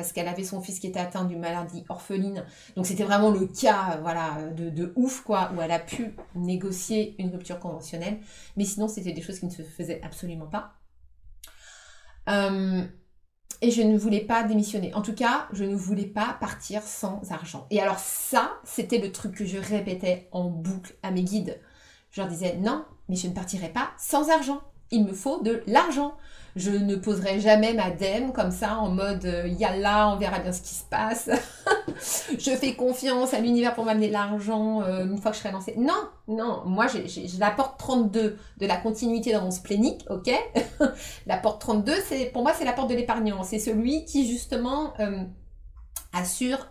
parce 0.01 0.13
qu'elle 0.13 0.27
avait 0.27 0.43
son 0.43 0.62
fils 0.62 0.79
qui 0.79 0.88
était 0.88 1.00
atteint 1.00 1.25
d'une 1.25 1.39
maladie 1.39 1.84
orpheline. 1.88 2.43
Donc 2.75 2.88
c'était 2.88 3.03
vraiment 3.03 3.29
le 3.29 3.46
cas 3.46 4.00
voilà, 4.01 4.50
de, 4.51 4.93
ouf, 4.96 5.22
quoi, 5.22 5.51
où 5.55 5.62
elle 5.62 5.72
a 5.72 5.77
pu 5.77 6.15
négocier 6.34 7.15
une 7.20 7.29
rupture 7.29 7.60
conventionnelle. 7.60 8.20
Mais 8.58 8.65
sinon, 8.65 8.88
c'était 8.88 9.12
des 9.12 9.22
choses 9.22 9.39
qui 9.39 9.46
ne 9.46 9.51
se 9.51 9.62
faisaient 9.62 10.01
absolument 10.03 10.48
pas. 10.48 10.74
Euh, 12.29 12.84
et 13.62 13.70
je 13.70 13.84
ne 13.84 13.96
voulais 13.96 14.22
pas 14.22 14.43
démissionner. 14.43 14.91
En 14.96 15.03
tout 15.03 15.13
cas, 15.13 15.48
je 15.53 15.63
ne 15.65 15.75
voulais 15.75 16.08
pas 16.08 16.36
partir 16.39 16.81
sans 16.81 17.31
argent. 17.31 17.67
Et 17.70 17.79
alors 17.79 18.00
ça, 18.00 18.53
c'était 18.63 18.98
le 18.98 19.12
truc 19.12 19.36
que 19.36 19.46
je 19.46 19.60
répétais 19.60 20.29
en 20.31 20.50
boucle 20.50 20.96
à 21.03 21.12
mes 21.12 21.24
guides. 21.24 21.62
Je 22.10 22.22
leur 22.22 22.29
disais, 22.29 22.58
non, 22.58 22.86
mais 23.08 23.15
je 23.15 23.27
ne 23.27 23.34
partirai 23.34 23.70
pas 23.70 23.91
sans 24.00 24.31
argent. 24.31 24.62
Il 24.89 25.05
me 25.05 25.13
faut 25.13 25.43
de 25.43 25.62
l'argent. 25.67 26.17
Je 26.55 26.72
ne 26.72 26.96
poserai 26.96 27.39
jamais 27.39 27.74
ma 27.74 27.89
dème 27.91 28.34
comme 28.34 28.51
ça 28.51 28.77
en 28.77 28.89
mode 28.89 29.25
euh, 29.25 29.48
yalla, 29.48 30.10
on 30.10 30.17
verra 30.17 30.39
bien 30.39 30.51
ce 30.51 30.62
qui 30.62 30.74
se 30.74 30.84
passe. 30.84 31.29
je 32.38 32.51
fais 32.51 32.74
confiance 32.74 33.34
à 33.34 33.39
l'univers 33.39 33.74
pour 33.74 33.86
m'amener 33.86 34.10
l'argent 34.10 34.81
euh, 34.81 35.05
une 35.05 35.17
fois 35.17 35.31
que 35.31 35.38
je 35.38 35.41
serai 35.41 35.51
lancée. 35.51 35.75
Non, 35.77 36.10
non, 36.27 36.63
moi 36.65 36.88
j'ai 36.88 37.27
la 37.39 37.51
porte 37.51 37.79
32 37.79 38.38
de 38.58 38.65
la 38.65 38.77
continuité 38.77 39.31
dans 39.31 39.43
mon 39.43 39.51
splénique, 39.51 40.05
ok? 40.10 40.31
La 41.25 41.38
porte 41.38 41.62
32, 41.62 41.93
c'est 42.08 42.25
pour 42.25 42.41
moi 42.43 42.53
c'est 42.53 42.65
la 42.65 42.74
porte 42.74 42.89
de 42.89 42.96
l'épargnant. 42.96 43.43
C'est 43.43 43.60
celui 43.60 44.05
qui 44.05 44.27
justement 44.27 44.93
euh, 45.00 45.24
assure 46.13 46.67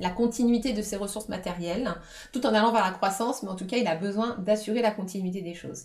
la 0.00 0.10
continuité 0.10 0.72
de 0.72 0.82
ses 0.82 0.96
ressources 0.96 1.28
matérielles, 1.28 1.94
tout 2.32 2.46
en 2.46 2.54
allant 2.54 2.72
vers 2.72 2.84
la 2.84 2.90
croissance, 2.90 3.42
mais 3.42 3.48
en 3.48 3.56
tout 3.56 3.66
cas 3.66 3.78
il 3.78 3.86
a 3.86 3.96
besoin 3.96 4.36
d'assurer 4.38 4.82
la 4.82 4.90
continuité 4.90 5.40
des 5.40 5.54
choses. 5.54 5.84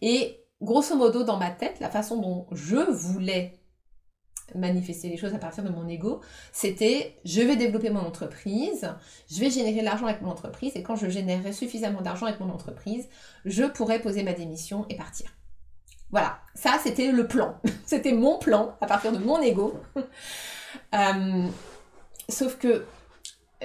Et 0.00 0.41
grosso 0.62 0.96
modo, 0.96 1.24
dans 1.24 1.38
ma 1.38 1.50
tête, 1.50 1.80
la 1.80 1.90
façon 1.90 2.20
dont 2.20 2.46
je 2.52 2.76
voulais 2.76 3.58
manifester 4.54 5.08
les 5.08 5.16
choses 5.16 5.34
à 5.34 5.38
partir 5.38 5.64
de 5.64 5.70
mon 5.70 5.88
ego, 5.88 6.20
c'était 6.52 7.18
je 7.24 7.40
vais 7.40 7.56
développer 7.56 7.90
mon 7.90 8.00
entreprise, 8.00 8.94
je 9.30 9.40
vais 9.40 9.50
générer 9.50 9.80
de 9.80 9.84
l'argent 9.84 10.06
avec 10.06 10.20
mon 10.20 10.30
entreprise, 10.30 10.72
et 10.76 10.82
quand 10.82 10.96
je 10.96 11.08
générerai 11.08 11.52
suffisamment 11.52 12.02
d'argent 12.02 12.26
avec 12.26 12.40
mon 12.40 12.50
entreprise, 12.50 13.08
je 13.44 13.64
pourrai 13.64 14.00
poser 14.00 14.22
ma 14.22 14.32
démission 14.32 14.86
et 14.88 14.96
partir. 14.96 15.30
Voilà, 16.10 16.40
ça 16.54 16.78
c'était 16.82 17.10
le 17.10 17.26
plan. 17.26 17.56
c'était 17.86 18.12
mon 18.12 18.38
plan 18.38 18.76
à 18.80 18.86
partir 18.86 19.12
de 19.12 19.18
mon 19.18 19.40
ego. 19.40 19.74
Euh, 20.94 21.48
sauf 22.28 22.56
que 22.56 22.86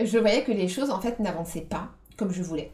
je 0.02 0.18
voyais 0.18 0.44
que 0.44 0.52
les 0.52 0.68
choses 0.68 0.92
en 0.92 1.00
fait 1.00 1.20
n'avançaient 1.20 1.62
pas 1.62 1.90
comme 2.18 2.32
je 2.32 2.42
voulais. 2.42 2.74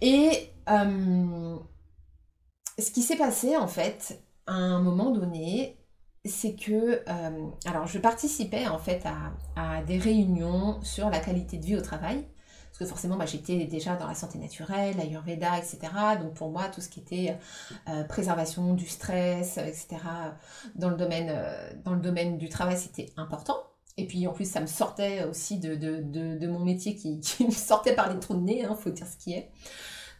Et 0.00 0.52
euh, 0.68 1.56
ce 2.80 2.90
qui 2.90 3.02
s'est 3.02 3.16
passé 3.16 3.56
en 3.56 3.68
fait 3.68 4.22
à 4.46 4.54
un 4.54 4.80
moment 4.80 5.10
donné, 5.10 5.76
c'est 6.24 6.54
que, 6.54 7.02
euh, 7.08 7.86
je 7.86 7.98
participais 7.98 8.66
en 8.66 8.78
fait 8.78 9.04
à, 9.56 9.82
des 9.82 9.98
réunions 9.98 10.82
sur 10.82 11.08
la 11.08 11.18
qualité 11.18 11.56
de 11.56 11.64
vie 11.64 11.76
au 11.76 11.80
travail, 11.80 12.26
parce 12.66 12.78
que 12.78 12.86
forcément 12.86 13.18
j'étais 13.24 13.64
déjà 13.64 13.96
dans 13.96 14.06
la 14.06 14.14
santé 14.14 14.38
naturelle, 14.38 14.96
l'ayurveda, 14.96 15.58
etc. 15.58 15.78
Donc 16.20 16.34
pour 16.34 16.50
moi 16.50 16.68
tout 16.68 16.80
ce 16.80 16.88
qui 16.88 17.00
était 17.00 17.38
euh, 17.88 18.04
préservation 18.04 18.74
du 18.74 18.86
stress, 18.86 19.58
etc. 19.58 19.96
dans 20.74 20.90
le 20.90 20.96
domaine, 20.96 21.34
dans 21.84 21.94
le 21.94 22.00
domaine 22.00 22.36
du 22.36 22.48
travail 22.48 22.76
c'était 22.76 23.10
important. 23.16 23.56
Et 23.96 24.06
puis 24.06 24.26
en 24.26 24.32
plus 24.32 24.50
ça 24.50 24.60
me 24.60 24.66
sortait 24.66 25.24
aussi 25.24 25.58
de, 25.58 25.74
de, 25.74 26.46
mon 26.46 26.60
métier 26.60 26.94
qui, 26.96 27.20
me 27.44 27.50
sortait 27.50 27.94
par 27.94 28.12
les 28.12 28.18
trous 28.20 28.34
de 28.34 28.40
nez, 28.40 28.58
il 28.60 28.64
hein, 28.64 28.74
faut 28.74 28.90
dire 28.90 29.06
ce 29.06 29.16
qui 29.16 29.32
est. 29.32 29.50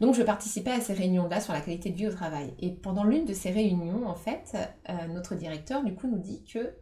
Donc 0.00 0.14
je 0.14 0.23
participais 0.23 0.71
à 0.71 0.80
ces 0.80 0.95
réunions-là 0.95 1.40
sur 1.40 1.52
la 1.52 1.61
qualité 1.61 1.90
de 1.90 1.97
vie 1.97 2.07
au 2.07 2.12
travail. 2.12 2.54
Et 2.59 2.71
pendant 2.71 3.04
l'une 3.04 3.26
de 3.26 3.35
ces 3.35 3.50
réunions, 3.50 4.09
en 4.09 4.14
fait, 4.14 4.57
euh, 4.88 5.07
notre 5.09 5.35
directeur 5.35 5.85
du 5.85 5.95
coup 5.95 6.09
nous 6.09 6.19
dit 6.19 6.42
que 6.45 6.75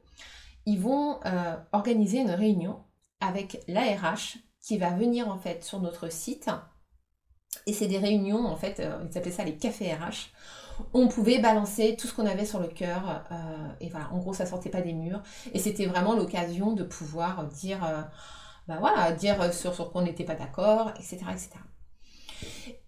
ils 0.67 0.79
vont 0.79 1.19
euh, 1.25 1.57
organiser 1.73 2.21
une 2.21 2.31
réunion 2.31 2.85
avec 3.21 3.61
l'ARH 3.67 4.39
qui 4.61 4.79
va 4.79 4.91
venir 4.91 5.29
en 5.29 5.39
fait 5.39 5.65
sur 5.65 5.81
notre 5.81 6.13
site. 6.13 6.49
Et 7.67 7.73
c'est 7.73 7.87
des 7.87 7.99
réunions, 7.99 8.47
en 8.47 8.57
fait, 8.57 8.79
euh, 8.79 9.05
ils 9.11 9.19
appelaient 9.19 9.33
ça 9.33 9.45
les 9.45 9.57
cafés 9.57 9.93
RH. 9.93 10.31
On 10.95 11.09
pouvait 11.09 11.41
balancer 11.41 11.97
tout 11.97 12.07
ce 12.07 12.15
qu'on 12.15 12.27
avait 12.27 12.45
sur 12.45 12.61
le 12.61 12.69
cœur. 12.69 13.25
et 13.81 13.89
voilà, 13.89 14.13
en 14.13 14.19
gros, 14.19 14.33
ça 14.33 14.47
sortait 14.47 14.71
pas 14.71 14.81
des 14.81 14.93
murs. 14.93 15.21
Et 15.53 15.59
c'était 15.59 15.87
vraiment 15.87 16.15
l'occasion 16.15 16.73
de 16.73 16.85
pouvoir 16.85 17.49
dire, 17.49 17.81
bah 18.69 18.77
voilà, 18.79 19.11
dire 19.11 19.53
sur, 19.53 19.75
sur 19.75 19.91
quoi 19.91 20.03
on 20.03 20.05
n'était 20.05 20.23
pas 20.23 20.37
d'accord, 20.37 20.91
etc., 20.91 21.17
etc. 21.33 21.59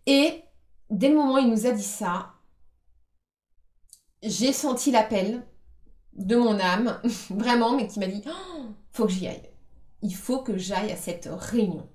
Et 0.06 0.42
dès 0.90 1.08
le 1.08 1.16
moment 1.16 1.34
où 1.34 1.38
il 1.38 1.50
nous 1.50 1.66
a 1.66 1.72
dit 1.72 1.82
ça, 1.82 2.34
j'ai 4.22 4.52
senti 4.52 4.90
l'appel 4.90 5.46
de 6.14 6.36
mon 6.36 6.58
âme, 6.58 7.00
vraiment, 7.30 7.76
mais 7.76 7.86
qui 7.86 7.98
m'a 7.98 8.06
dit 8.06 8.22
oh, 8.26 8.66
faut 8.92 9.06
que 9.06 9.12
j'y 9.12 9.28
aille. 9.28 9.50
Il 10.02 10.14
faut 10.14 10.42
que 10.42 10.56
j'aille 10.56 10.92
à 10.92 10.96
cette 10.96 11.28
réunion. 11.30 11.88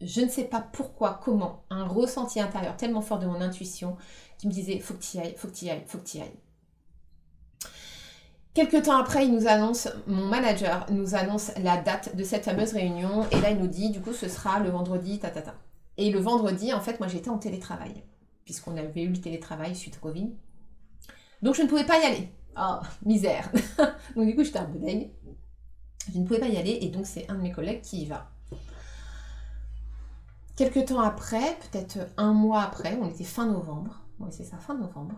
Je 0.00 0.20
ne 0.20 0.28
sais 0.28 0.44
pas 0.44 0.60
pourquoi, 0.60 1.20
comment, 1.22 1.64
un 1.70 1.86
ressenti 1.86 2.40
intérieur 2.40 2.76
tellement 2.76 3.02
fort 3.02 3.20
de 3.20 3.26
mon 3.26 3.40
intuition 3.40 3.96
qui 4.38 4.48
me 4.48 4.52
disait 4.52 4.80
faut 4.80 4.94
que 4.94 5.02
tu 5.02 5.16
y 5.16 5.20
ailles, 5.20 5.34
faut 5.36 5.48
que 5.48 5.54
tu 5.54 5.66
y 5.66 5.70
ailles, 5.70 5.84
faut 5.86 5.98
que 5.98 6.08
tu 6.08 6.18
y 6.18 6.20
ailles. 6.20 6.40
Quelques 8.54 8.82
temps 8.82 8.98
après, 8.98 9.24
il 9.24 9.32
nous 9.32 9.46
annonce, 9.46 9.88
mon 10.06 10.26
manager 10.26 10.86
nous 10.90 11.14
annonce 11.14 11.52
la 11.62 11.78
date 11.78 12.14
de 12.16 12.24
cette 12.24 12.44
fameuse 12.44 12.72
réunion 12.72 13.26
et 13.30 13.40
là 13.40 13.50
il 13.50 13.58
nous 13.58 13.68
dit 13.68 13.90
du 13.90 14.02
coup 14.02 14.12
ce 14.12 14.28
sera 14.28 14.58
le 14.58 14.68
vendredi, 14.68 15.18
ta 15.18 15.30
ta 15.30 15.40
ta. 15.40 15.54
Et 16.02 16.10
le 16.10 16.18
vendredi, 16.18 16.72
en 16.72 16.80
fait, 16.80 16.98
moi 16.98 17.06
j'étais 17.06 17.28
en 17.28 17.38
télétravail, 17.38 18.02
puisqu'on 18.44 18.76
avait 18.76 19.04
eu 19.04 19.10
le 19.10 19.20
télétravail 19.20 19.76
suite 19.76 19.98
au 19.98 20.00
Covid. 20.00 20.32
Donc 21.42 21.54
je 21.54 21.62
ne 21.62 21.68
pouvais 21.68 21.86
pas 21.86 22.00
y 22.00 22.02
aller. 22.02 22.28
Oh, 22.58 22.80
misère. 23.04 23.48
donc 24.16 24.26
du 24.26 24.34
coup, 24.34 24.42
j'étais 24.42 24.58
un 24.58 24.64
peu 24.64 24.80
deg. 24.80 25.12
Je 26.12 26.18
ne 26.18 26.26
pouvais 26.26 26.40
pas 26.40 26.48
y 26.48 26.56
aller, 26.56 26.76
et 26.80 26.88
donc 26.88 27.06
c'est 27.06 27.30
un 27.30 27.36
de 27.36 27.40
mes 27.40 27.52
collègues 27.52 27.82
qui 27.82 28.02
y 28.02 28.06
va. 28.06 28.32
Quelques 30.56 30.86
temps 30.86 30.98
après, 30.98 31.56
peut-être 31.70 31.98
un 32.16 32.32
mois 32.32 32.62
après, 32.62 32.98
on 33.00 33.08
était 33.08 33.22
fin 33.22 33.46
novembre. 33.46 34.02
Oui, 34.18 34.30
c'est 34.32 34.42
ça, 34.42 34.56
fin 34.56 34.74
novembre. 34.74 35.14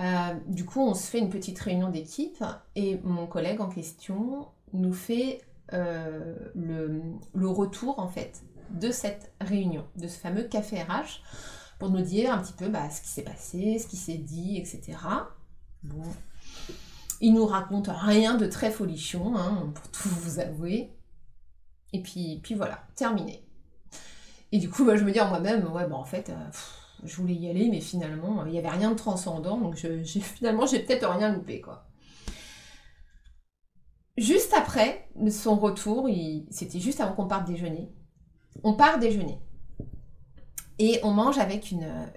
Euh, 0.00 0.34
du 0.46 0.64
coup, 0.64 0.80
on 0.80 0.94
se 0.94 1.06
fait 1.06 1.18
une 1.18 1.28
petite 1.28 1.58
réunion 1.58 1.90
d'équipe 1.90 2.42
et 2.76 2.98
mon 3.04 3.26
collègue 3.26 3.60
en 3.60 3.68
question 3.68 4.48
nous 4.72 4.94
fait 4.94 5.42
euh, 5.74 6.34
le, 6.54 7.46
retour 7.46 7.98
en 7.98 8.08
fait 8.08 8.42
de 8.70 8.90
cette 8.90 9.32
réunion, 9.40 9.86
de 9.96 10.08
ce 10.08 10.18
fameux 10.18 10.44
café 10.44 10.82
RH, 10.82 11.22
pour 11.78 11.90
nous 11.90 12.02
dire 12.02 12.32
un 12.32 12.38
petit 12.38 12.52
peu 12.52 12.68
bah, 12.68 12.88
ce 12.90 13.00
qui 13.00 13.08
s'est 13.08 13.22
passé, 13.22 13.78
ce 13.78 13.86
qui 13.86 13.96
s'est 13.96 14.18
dit, 14.18 14.56
etc. 14.56 14.98
Bon. 15.82 16.02
Il 17.20 17.34
nous 17.34 17.46
raconte 17.46 17.88
rien 17.90 18.36
de 18.36 18.46
très 18.46 18.70
folichon, 18.70 19.36
hein, 19.36 19.72
pour 19.74 19.90
tout 19.90 20.08
vous 20.08 20.40
avouer. 20.40 20.90
Et 21.92 22.02
puis, 22.02 22.40
puis 22.42 22.54
voilà, 22.54 22.84
terminé. 22.96 23.44
Et 24.52 24.58
du 24.58 24.68
coup, 24.68 24.84
bah, 24.84 24.96
je 24.96 25.04
me 25.04 25.12
dis 25.12 25.20
en 25.20 25.28
moi-même, 25.28 25.70
ouais, 25.72 25.86
bah, 25.86 25.96
en 25.96 26.04
fait, 26.04 26.30
euh, 26.30 26.50
je 27.04 27.16
voulais 27.16 27.34
y 27.34 27.48
aller, 27.48 27.68
mais 27.68 27.80
finalement, 27.80 28.44
il 28.46 28.52
n'y 28.52 28.58
avait 28.58 28.68
rien 28.68 28.90
de 28.90 28.96
transcendant, 28.96 29.58
donc 29.58 29.76
je, 29.76 30.02
finalement, 30.20 30.66
j'ai 30.66 30.80
peut-être 30.80 31.08
rien 31.08 31.32
loupé, 31.32 31.60
quoi. 31.60 31.86
Juste 34.16 34.54
après 34.54 35.08
son 35.30 35.56
retour, 35.56 36.08
c'était 36.50 36.78
juste 36.78 37.00
avant 37.00 37.14
qu'on 37.14 37.26
parte 37.26 37.46
déjeuner, 37.46 37.92
on 38.62 38.74
part 38.74 38.98
déjeuner. 38.98 39.40
Et 40.78 41.00
on 41.02 41.12
mange 41.12 41.38
avec 41.38 41.70
une, 41.70 42.10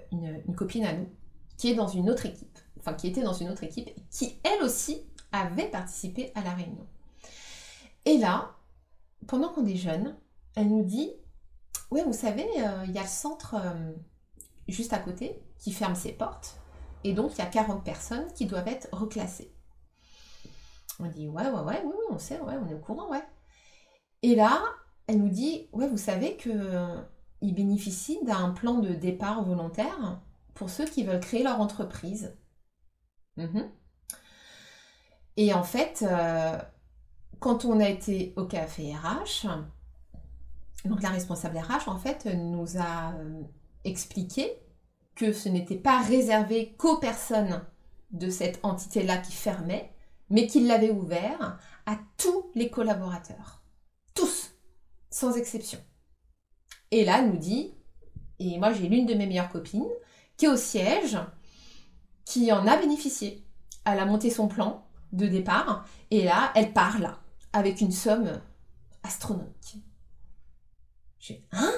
copine 0.56 0.84
à 0.84 0.92
nous 0.92 1.08
qui 1.56 1.70
est 1.70 1.74
dans 1.74 1.88
une 1.88 2.10
autre 2.10 2.26
équipe, 2.26 2.58
enfin 2.78 2.94
qui 2.94 3.08
était 3.08 3.22
dans 3.22 3.32
une 3.32 3.48
autre 3.48 3.64
équipe, 3.64 3.90
qui 4.10 4.38
elle 4.44 4.62
aussi 4.62 5.02
avait 5.32 5.68
participé 5.68 6.32
à 6.34 6.42
la 6.42 6.54
réunion. 6.54 6.86
Et 8.04 8.18
là, 8.18 8.54
pendant 9.26 9.48
qu'on 9.48 9.62
déjeune, 9.62 10.16
elle 10.54 10.68
nous 10.68 10.84
dit 10.84 11.12
Ouais, 11.90 12.02
vous 12.04 12.12
savez, 12.12 12.46
euh, 12.58 12.84
il 12.86 12.92
y 12.92 12.98
a 12.98 13.02
le 13.02 13.08
centre 13.08 13.54
euh, 13.54 13.92
juste 14.68 14.92
à 14.92 14.98
côté 14.98 15.40
qui 15.58 15.72
ferme 15.72 15.94
ses 15.94 16.12
portes, 16.12 16.56
et 17.04 17.12
donc 17.12 17.32
il 17.34 17.38
y 17.38 17.42
a 17.42 17.46
40 17.46 17.84
personnes 17.84 18.32
qui 18.34 18.46
doivent 18.46 18.68
être 18.68 18.88
reclassées. 18.92 19.52
On 21.00 21.06
dit 21.06 21.28
Ouais, 21.28 21.48
ouais, 21.48 21.60
ouais, 21.60 21.82
oui, 21.84 21.92
oui, 21.96 22.04
on 22.10 22.18
sait, 22.18 22.40
ouais, 22.40 22.54
on 22.60 22.68
est 22.68 22.74
au 22.74 22.78
courant, 22.78 23.10
ouais. 23.10 23.22
Et 24.22 24.34
là, 24.34 24.62
elle 25.08 25.18
nous 25.18 25.28
dit 25.28 25.66
Ouais, 25.72 25.88
vous 25.88 25.98
savez 25.98 26.36
qu'ils 26.36 27.54
bénéficient 27.54 28.24
d'un 28.24 28.50
plan 28.50 28.74
de 28.78 28.90
départ 28.90 29.42
volontaire 29.42 30.20
pour 30.54 30.70
ceux 30.70 30.86
qui 30.86 31.02
veulent 31.02 31.20
créer 31.20 31.42
leur 31.42 31.60
entreprise. 31.60 32.36
Mhm. 33.36 33.68
Et 35.36 35.52
en 35.52 35.62
fait, 35.62 36.04
euh, 36.08 36.58
quand 37.40 37.64
on 37.64 37.80
a 37.80 37.88
été 37.88 38.34
au 38.36 38.44
café 38.44 38.92
RH, 38.94 39.46
donc 40.84 41.02
la 41.02 41.10
responsable 41.10 41.58
RH, 41.58 41.88
en 41.88 41.98
fait, 41.98 42.26
nous 42.26 42.78
a, 42.78 43.14
expliqué 43.84 44.52
que 45.14 45.32
ce 45.32 45.48
n'était 45.48 45.76
pas 45.76 46.02
réservé 46.02 46.74
qu'aux 46.76 46.98
personnes 46.98 47.64
de 48.10 48.28
cette 48.28 48.58
entité-là 48.64 49.16
qui 49.18 49.32
fermait, 49.32 49.92
mais 50.30 50.46
qu'il 50.46 50.66
l'avait 50.66 50.90
ouvert 50.90 51.58
à 51.86 51.96
tous 52.16 52.50
les 52.54 52.70
collaborateurs. 52.70 53.57
Sans 55.10 55.36
exception. 55.36 55.78
Et 56.90 57.04
là, 57.04 57.18
elle 57.18 57.30
nous 57.30 57.38
dit, 57.38 57.74
et 58.38 58.58
moi 58.58 58.72
j'ai 58.72 58.88
l'une 58.88 59.06
de 59.06 59.14
mes 59.14 59.26
meilleures 59.26 59.50
copines, 59.50 59.88
qui 60.36 60.46
est 60.46 60.48
au 60.48 60.56
siège, 60.56 61.18
qui 62.24 62.52
en 62.52 62.66
a 62.66 62.76
bénéficié. 62.76 63.44
Elle 63.84 63.98
a 63.98 64.06
monté 64.06 64.30
son 64.30 64.48
plan 64.48 64.86
de 65.12 65.26
départ, 65.26 65.86
et 66.10 66.24
là, 66.24 66.52
elle 66.54 66.72
part 66.72 67.22
avec 67.52 67.80
une 67.80 67.92
somme 67.92 68.40
astronomique. 69.02 69.76
J'ai, 71.18 71.46
hein? 71.52 71.72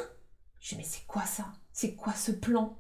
Je 0.59 0.77
mais 0.77 0.85
c'est 0.85 1.07
quoi 1.07 1.25
ça? 1.25 1.47
C'est 1.73 1.95
quoi 1.95 2.13
ce 2.13 2.33
plan? 2.33 2.77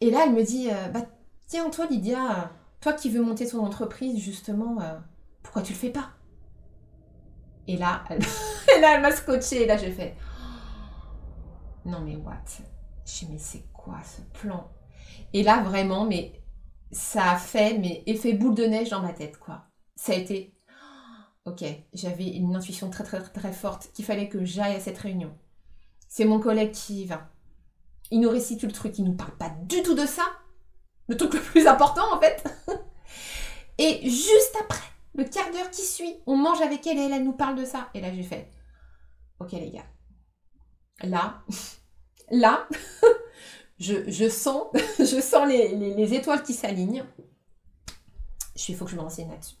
Et 0.00 0.10
là, 0.10 0.24
elle 0.26 0.34
me 0.34 0.44
dit, 0.44 0.70
euh, 0.70 0.88
bah 0.88 1.06
tiens, 1.46 1.70
toi 1.70 1.86
Lydia, 1.86 2.52
toi 2.80 2.92
qui 2.92 3.08
veux 3.08 3.22
monter 3.22 3.46
ton 3.46 3.64
entreprise, 3.64 4.18
justement, 4.18 4.80
euh, 4.80 4.98
pourquoi 5.42 5.62
tu 5.62 5.72
le 5.72 5.78
fais 5.78 5.90
pas? 5.90 6.10
Et 7.68 7.76
là, 7.76 8.02
elle, 8.08 8.20
là, 8.80 8.94
elle 8.94 9.02
m'a 9.02 9.12
scotché, 9.12 9.62
et 9.62 9.66
là, 9.66 9.76
j'ai 9.76 9.92
fait, 9.92 10.16
non 11.84 12.00
mais 12.00 12.16
what? 12.16 12.42
Je 13.04 13.26
mais 13.26 13.38
c'est 13.38 13.70
quoi 13.72 13.98
ce 14.02 14.22
plan? 14.38 14.70
Et 15.32 15.42
là, 15.42 15.62
vraiment, 15.62 16.06
mais 16.06 16.42
ça 16.90 17.32
a 17.32 17.36
fait 17.36 17.76
mais 17.78 18.02
effet 18.06 18.32
boule 18.32 18.54
de 18.54 18.64
neige 18.64 18.88
dans 18.88 19.02
ma 19.02 19.12
tête, 19.12 19.38
quoi. 19.38 19.66
Ça 19.96 20.12
a 20.12 20.16
été 20.16 20.54
ok, 21.44 21.62
j'avais 21.92 22.28
une 22.28 22.56
intuition 22.56 22.88
très 22.88 23.04
très 23.04 23.20
très 23.20 23.52
forte 23.52 23.90
qu'il 23.92 24.04
fallait 24.04 24.28
que 24.28 24.44
j'aille 24.44 24.74
à 24.74 24.80
cette 24.80 24.98
réunion. 24.98 25.36
C'est 26.08 26.24
mon 26.24 26.40
collègue 26.40 26.72
qui 26.72 27.02
y 27.02 27.04
va. 27.04 27.30
Il 28.10 28.20
nous 28.20 28.30
récite 28.30 28.60
tout 28.60 28.66
le 28.66 28.72
truc, 28.72 28.98
il 28.98 29.04
nous 29.04 29.16
parle 29.16 29.36
pas 29.36 29.50
du 29.50 29.82
tout 29.82 29.94
de 29.94 30.06
ça. 30.06 30.24
Le 31.08 31.16
truc 31.18 31.34
le 31.34 31.40
plus 31.40 31.66
important 31.66 32.14
en 32.14 32.18
fait. 32.18 32.44
Et 33.78 34.08
juste 34.08 34.56
après, 34.58 34.88
le 35.18 35.24
quart 35.24 35.50
d'heure 35.50 35.70
qui 35.70 35.82
suit, 35.82 36.14
on 36.26 36.36
mange 36.36 36.62
avec 36.62 36.86
elle 36.86 36.96
et 36.96 37.02
elle, 37.02 37.24
nous 37.24 37.32
parle 37.32 37.56
de 37.56 37.64
ça. 37.64 37.88
Et 37.92 38.00
là 38.00 38.08
j'ai 38.14 38.22
fait, 38.22 38.48
ok 39.40 39.52
les 39.52 39.70
gars, 39.70 39.86
là, 41.02 41.42
là, 42.30 42.68
je, 43.78 44.28
sens, 44.28 44.68
je 44.98 45.20
sens 45.20 45.46
les, 45.46 45.74
les 45.74 46.14
étoiles 46.14 46.42
qui 46.42 46.54
s'alignent. 46.54 47.04
Il 48.68 48.76
faut 48.76 48.84
que 48.84 48.90
je 48.90 48.96
me 48.96 49.02
renseigne 49.02 49.30
là-dessus. 49.30 49.56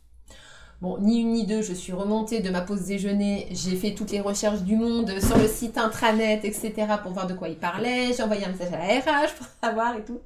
Bon, 0.80 0.98
ni 0.98 1.20
une 1.20 1.32
ni 1.32 1.44
deux, 1.44 1.60
je 1.60 1.72
suis 1.72 1.92
remontée 1.92 2.40
de 2.40 2.50
ma 2.50 2.60
pause 2.60 2.84
déjeuner, 2.84 3.48
j'ai 3.50 3.74
fait 3.74 3.94
toutes 3.94 4.12
les 4.12 4.20
recherches 4.20 4.62
du 4.62 4.76
monde 4.76 5.18
sur 5.18 5.36
le 5.36 5.48
site 5.48 5.76
intranet, 5.76 6.44
etc. 6.44 6.86
pour 7.02 7.12
voir 7.12 7.26
de 7.26 7.34
quoi 7.34 7.48
il 7.48 7.56
parlait, 7.56 8.12
j'ai 8.12 8.22
envoyé 8.22 8.44
un 8.44 8.50
message 8.50 8.72
à 8.72 8.78
la 8.78 9.00
RH 9.00 9.34
pour 9.36 9.46
savoir 9.60 9.96
et 9.96 10.04
tout. 10.04 10.20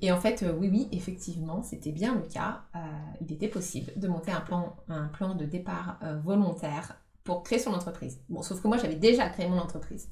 Et 0.00 0.12
en 0.12 0.20
fait, 0.20 0.42
euh, 0.42 0.52
oui, 0.52 0.68
oui, 0.70 0.88
effectivement, 0.92 1.62
c'était 1.62 1.92
bien 1.92 2.14
le 2.14 2.22
cas. 2.22 2.62
Euh, 2.74 2.78
il 3.20 3.32
était 3.32 3.48
possible 3.48 3.92
de 3.96 4.08
monter 4.08 4.30
un 4.30 4.40
plan, 4.40 4.76
un 4.88 5.08
plan 5.08 5.34
de 5.34 5.44
départ 5.44 5.98
euh, 6.02 6.18
volontaire 6.18 6.96
pour 7.24 7.42
créer 7.42 7.58
son 7.58 7.72
entreprise. 7.72 8.20
Bon, 8.28 8.42
sauf 8.42 8.60
que 8.60 8.68
moi, 8.68 8.76
j'avais 8.76 8.96
déjà 8.96 9.28
créé 9.28 9.48
mon 9.48 9.58
entreprise. 9.58 10.08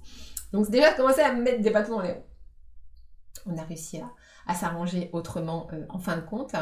Donc, 0.52 0.70
déjà 0.70 0.92
commencé 0.92 1.20
à 1.20 1.32
me 1.32 1.42
mettre 1.42 1.62
des 1.62 1.70
bâtons 1.70 1.96
dans 1.96 2.02
les 2.02 2.12
roues. 2.12 2.24
On 3.46 3.56
a 3.58 3.62
réussi 3.62 4.00
à, 4.46 4.54
s'arranger 4.54 5.10
autrement 5.12 5.68
en 5.90 5.98
fin 5.98 6.16
de 6.16 6.22
compte. 6.22 6.54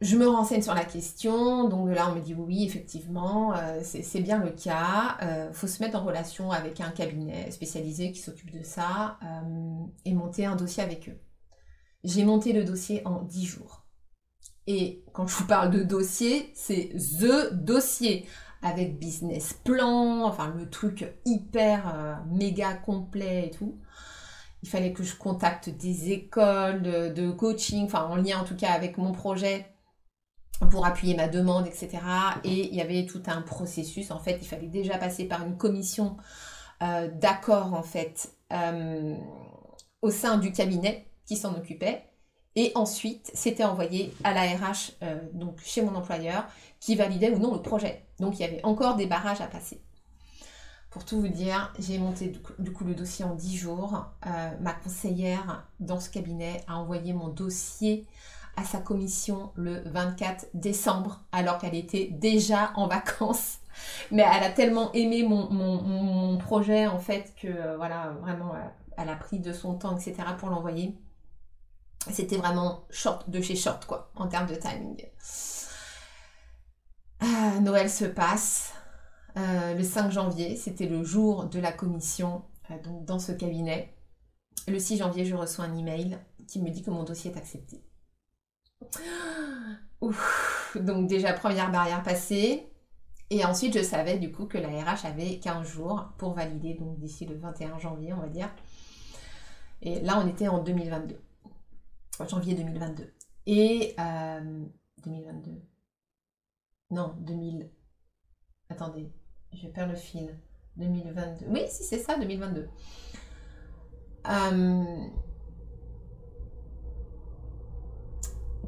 Je 0.00 0.16
me 0.16 0.26
renseigne 0.26 0.62
sur 0.62 0.74
la 0.74 0.84
question, 0.84 1.68
donc 1.68 1.94
là 1.94 2.08
on 2.10 2.14
me 2.14 2.20
dit 2.20 2.34
oui, 2.34 2.64
effectivement, 2.64 3.52
c'est 3.82 4.20
bien 4.20 4.42
le 4.42 4.50
cas. 4.50 5.18
Il 5.20 5.54
faut 5.54 5.66
se 5.66 5.82
mettre 5.82 5.98
en 5.98 6.04
relation 6.04 6.50
avec 6.50 6.80
un 6.80 6.90
cabinet 6.90 7.50
spécialisé 7.50 8.12
qui 8.12 8.20
s'occupe 8.20 8.50
de 8.50 8.62
ça 8.62 9.18
et 10.04 10.14
monter 10.14 10.46
un 10.46 10.56
dossier 10.56 10.82
avec 10.82 11.08
eux. 11.10 11.18
J'ai 12.04 12.24
monté 12.24 12.52
le 12.52 12.64
dossier 12.64 13.02
en 13.06 13.22
10 13.22 13.44
jours. 13.46 13.86
Et 14.66 15.04
quand 15.12 15.26
je 15.26 15.36
vous 15.36 15.46
parle 15.46 15.70
de 15.70 15.82
dossier, 15.82 16.50
c'est 16.54 16.90
THE 16.90 17.52
dossier 17.52 18.26
avec 18.62 18.98
business 18.98 19.54
plan, 19.64 20.24
enfin 20.24 20.54
le 20.56 20.70
truc 20.70 21.12
hyper 21.24 22.22
méga 22.30 22.74
complet 22.74 23.48
et 23.48 23.50
tout. 23.50 23.80
Il 24.62 24.68
fallait 24.68 24.92
que 24.92 25.02
je 25.02 25.16
contacte 25.16 25.68
des 25.68 26.12
écoles 26.12 26.82
de 26.82 27.30
coaching, 27.32 27.86
enfin 27.86 28.04
en 28.04 28.14
lien 28.14 28.38
en 28.38 28.44
tout 28.44 28.54
cas 28.54 28.70
avec 28.70 28.98
mon 28.98 29.10
projet 29.10 29.72
pour 30.70 30.86
appuyer 30.86 31.14
ma 31.16 31.28
demande, 31.28 31.66
etc. 31.66 31.98
Et 32.44 32.68
il 32.68 32.74
y 32.74 32.80
avait 32.80 33.06
tout 33.06 33.22
un 33.26 33.42
processus. 33.42 34.10
En 34.10 34.18
fait, 34.18 34.38
il 34.40 34.46
fallait 34.46 34.68
déjà 34.68 34.98
passer 34.98 35.26
par 35.26 35.44
une 35.44 35.56
commission 35.56 36.16
euh, 36.82 37.08
d'accord, 37.14 37.74
en 37.74 37.82
fait, 37.82 38.34
euh, 38.52 39.16
au 40.02 40.10
sein 40.10 40.38
du 40.38 40.52
cabinet 40.52 41.11
s'en 41.36 41.54
occupait. 41.54 42.04
Et 42.54 42.72
ensuite, 42.74 43.30
c'était 43.32 43.64
envoyé 43.64 44.12
à 44.24 44.34
la 44.34 44.42
RH, 44.42 44.92
euh, 45.02 45.18
donc 45.32 45.58
chez 45.64 45.80
mon 45.82 45.94
employeur, 45.94 46.44
qui 46.80 46.96
validait 46.96 47.30
ou 47.30 47.38
non 47.38 47.54
le 47.54 47.62
projet. 47.62 48.04
Donc, 48.20 48.38
il 48.38 48.42
y 48.42 48.44
avait 48.44 48.62
encore 48.64 48.96
des 48.96 49.06
barrages 49.06 49.40
à 49.40 49.46
passer. 49.46 49.80
Pour 50.90 51.06
tout 51.06 51.18
vous 51.18 51.28
dire, 51.28 51.72
j'ai 51.78 51.96
monté 51.96 52.30
du 52.58 52.72
coup 52.72 52.84
le 52.84 52.94
dossier 52.94 53.24
en 53.24 53.34
10 53.34 53.56
jours. 53.56 54.04
ma 54.60 54.74
conseillère 54.74 55.66
dans 55.80 55.98
ce 55.98 56.10
cabinet 56.10 56.62
a 56.68 56.76
envoyé 56.76 57.14
mon 57.14 57.28
dossier 57.28 58.06
à 58.56 58.64
sa 58.64 58.78
commission 58.78 59.50
le 59.54 59.82
24 59.86 60.46
décembre, 60.54 61.20
alors 61.32 61.58
qu'elle 61.58 61.74
était 61.74 62.08
déjà 62.12 62.72
en 62.76 62.86
vacances. 62.86 63.58
Mais 64.10 64.22
elle 64.22 64.44
a 64.44 64.50
tellement 64.50 64.92
aimé 64.92 65.22
mon, 65.22 66.36
projet, 66.38 66.86
en 66.86 66.98
fait, 66.98 67.32
que 67.40 67.48
euh, 67.48 67.76
voilà, 67.76 68.14
vraiment, 68.20 68.54
euh, 68.54 68.58
elle 68.98 69.08
a 69.08 69.16
pris 69.16 69.38
de 69.38 69.52
son 69.52 69.74
temps, 69.74 69.96
etc., 69.96 70.16
pour 70.38 70.50
l'envoyer. 70.50 70.94
C'était 72.10 72.36
vraiment 72.36 72.84
short 72.90 73.30
de 73.30 73.40
chez 73.40 73.54
short, 73.54 73.86
quoi, 73.86 74.10
en 74.16 74.26
termes 74.26 74.48
de 74.48 74.56
timing. 74.56 75.06
Ah, 77.20 77.60
Noël 77.60 77.88
se 77.88 78.04
passe. 78.04 78.72
Euh, 79.36 79.74
le 79.74 79.82
5 79.82 80.10
janvier, 80.10 80.56
c'était 80.56 80.86
le 80.86 81.04
jour 81.04 81.46
de 81.46 81.58
la 81.58 81.72
commission 81.72 82.42
donc 82.78 83.04
dans 83.04 83.18
ce 83.18 83.32
cabinet. 83.32 83.94
Le 84.68 84.78
6 84.78 84.98
janvier, 84.98 85.24
je 85.24 85.34
reçois 85.34 85.64
un 85.64 85.76
email 85.76 86.18
qui 86.46 86.60
me 86.60 86.70
dit 86.70 86.82
que 86.82 86.90
mon 86.90 87.04
dossier 87.04 87.32
est 87.32 87.36
accepté. 87.36 87.82
Donc 90.74 91.06
déjà, 91.06 91.32
première 91.32 91.70
barrière 91.70 92.02
passée. 92.02 92.68
Et 93.30 93.44
ensuite, 93.44 93.76
je 93.76 93.82
savais 93.82 94.18
du 94.18 94.32
coup 94.32 94.46
que 94.46 94.58
la 94.58 94.68
RH 94.68 95.06
avait 95.06 95.38
15 95.38 95.66
jours 95.66 96.12
pour 96.18 96.34
valider, 96.34 96.74
donc 96.74 96.98
d'ici 96.98 97.24
le 97.24 97.36
21 97.36 97.78
janvier, 97.78 98.12
on 98.12 98.20
va 98.20 98.28
dire. 98.28 98.50
Et 99.80 100.00
là, 100.00 100.20
on 100.22 100.28
était 100.28 100.48
en 100.48 100.62
2022. 100.62 101.18
Janvier 102.20 102.54
2022. 102.54 103.12
Et 103.46 103.94
2022. 105.04 105.50
Euh, 105.50 105.54
non, 106.90 107.14
2000. 107.20 107.70
Attendez, 108.68 109.12
je 109.52 109.66
perds 109.68 109.88
le 109.88 109.94
fil. 109.94 110.38
2022. 110.76 111.46
Oui, 111.48 111.62
si 111.68 111.84
c'est 111.84 111.98
ça, 111.98 112.18
2022. 112.18 112.68
Euh, 114.26 114.84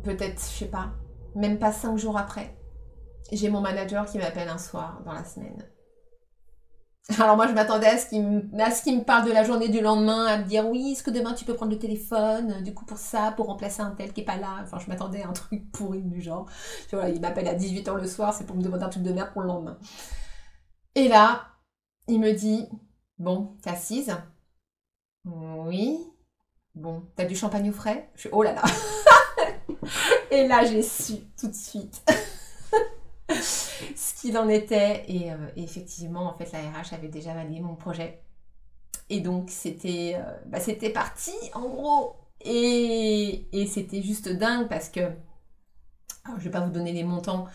peut-être, 0.02 0.40
je 0.40 0.58
sais 0.58 0.68
pas, 0.68 0.92
même 1.34 1.58
pas 1.58 1.72
cinq 1.72 1.96
jours 1.96 2.18
après, 2.18 2.56
j'ai 3.32 3.48
mon 3.48 3.60
manager 3.60 4.04
qui 4.06 4.18
m'appelle 4.18 4.48
un 4.48 4.58
soir 4.58 5.02
dans 5.04 5.12
la 5.12 5.24
semaine. 5.24 5.64
Alors 7.18 7.36
moi 7.36 7.46
je 7.46 7.52
m'attendais 7.52 7.86
à 7.86 7.98
ce 7.98 8.06
qu'il 8.08 8.22
me, 8.22 9.04
parle 9.04 9.26
de 9.26 9.32
la 9.32 9.44
journée 9.44 9.68
du 9.68 9.82
lendemain, 9.82 10.24
à 10.24 10.38
me 10.38 10.44
dire 10.44 10.66
oui, 10.66 10.92
est-ce 10.92 11.02
que 11.02 11.10
demain 11.10 11.34
tu 11.34 11.44
peux 11.44 11.52
prendre 11.52 11.72
le 11.72 11.78
téléphone, 11.78 12.62
du 12.62 12.72
coup 12.72 12.86
pour 12.86 12.96
ça, 12.96 13.32
pour 13.36 13.46
remplacer 13.46 13.82
un 13.82 13.90
tel 13.90 14.12
qui 14.14 14.22
est 14.22 14.24
pas 14.24 14.38
là? 14.38 14.60
Enfin 14.62 14.78
je 14.78 14.88
m'attendais 14.88 15.22
à 15.22 15.28
un 15.28 15.32
truc 15.32 15.70
pourri 15.72 16.00
du 16.00 16.22
genre. 16.22 16.46
vois, 16.92 17.10
il 17.10 17.20
m'appelle 17.20 17.46
à 17.48 17.54
18h 17.54 17.94
le 17.94 18.06
soir, 18.06 18.32
c'est 18.32 18.46
pour 18.46 18.56
me 18.56 18.62
demander 18.62 18.84
un 18.84 18.88
truc 18.88 19.02
de 19.02 19.12
merde 19.12 19.30
pour 19.32 19.42
le 19.42 19.48
lendemain. 19.48 19.78
Et 20.94 21.08
là, 21.08 21.42
il 22.08 22.20
me 22.20 22.32
dit, 22.32 22.66
bon, 23.18 23.56
t'es 23.62 23.70
assise 23.70 24.16
Oui. 25.26 25.98
Bon, 26.74 27.04
t'as 27.16 27.24
du 27.24 27.36
champagne 27.36 27.68
au 27.68 27.72
frais? 27.72 28.10
Je 28.14 28.22
suis, 28.22 28.30
oh 28.32 28.42
là 28.42 28.54
là 28.54 28.62
Et 30.30 30.48
là, 30.48 30.64
j'ai 30.64 30.82
su 30.82 31.14
tout 31.38 31.48
de 31.48 31.54
suite 31.54 32.02
ce 33.96 34.20
qu'il 34.20 34.36
en 34.38 34.48
était. 34.48 35.04
Euh, 35.08 35.48
et, 35.56 35.62
effectivement, 35.62 36.28
en 36.28 36.34
fait, 36.34 36.52
la 36.52 36.60
RH 36.60 36.94
avait 36.94 37.08
déjà 37.08 37.34
validé 37.34 37.60
mon 37.60 37.76
projet. 37.76 38.22
Et 39.10 39.20
donc, 39.20 39.50
c'était 39.50 40.14
euh, 40.16 40.38
bah, 40.46 40.60
c'était 40.60 40.90
parti, 40.90 41.32
en 41.54 41.68
gros. 41.68 42.16
Et, 42.44 43.48
c'était 43.70 44.02
juste 44.02 44.28
dingue 44.28 44.68
parce 44.68 44.88
que, 44.88 45.00
je 46.38 46.44
vais 46.44 46.50
pas 46.50 46.60
vous 46.60 46.72
donner 46.72 46.92
les 46.92 47.04
montants 47.04 47.46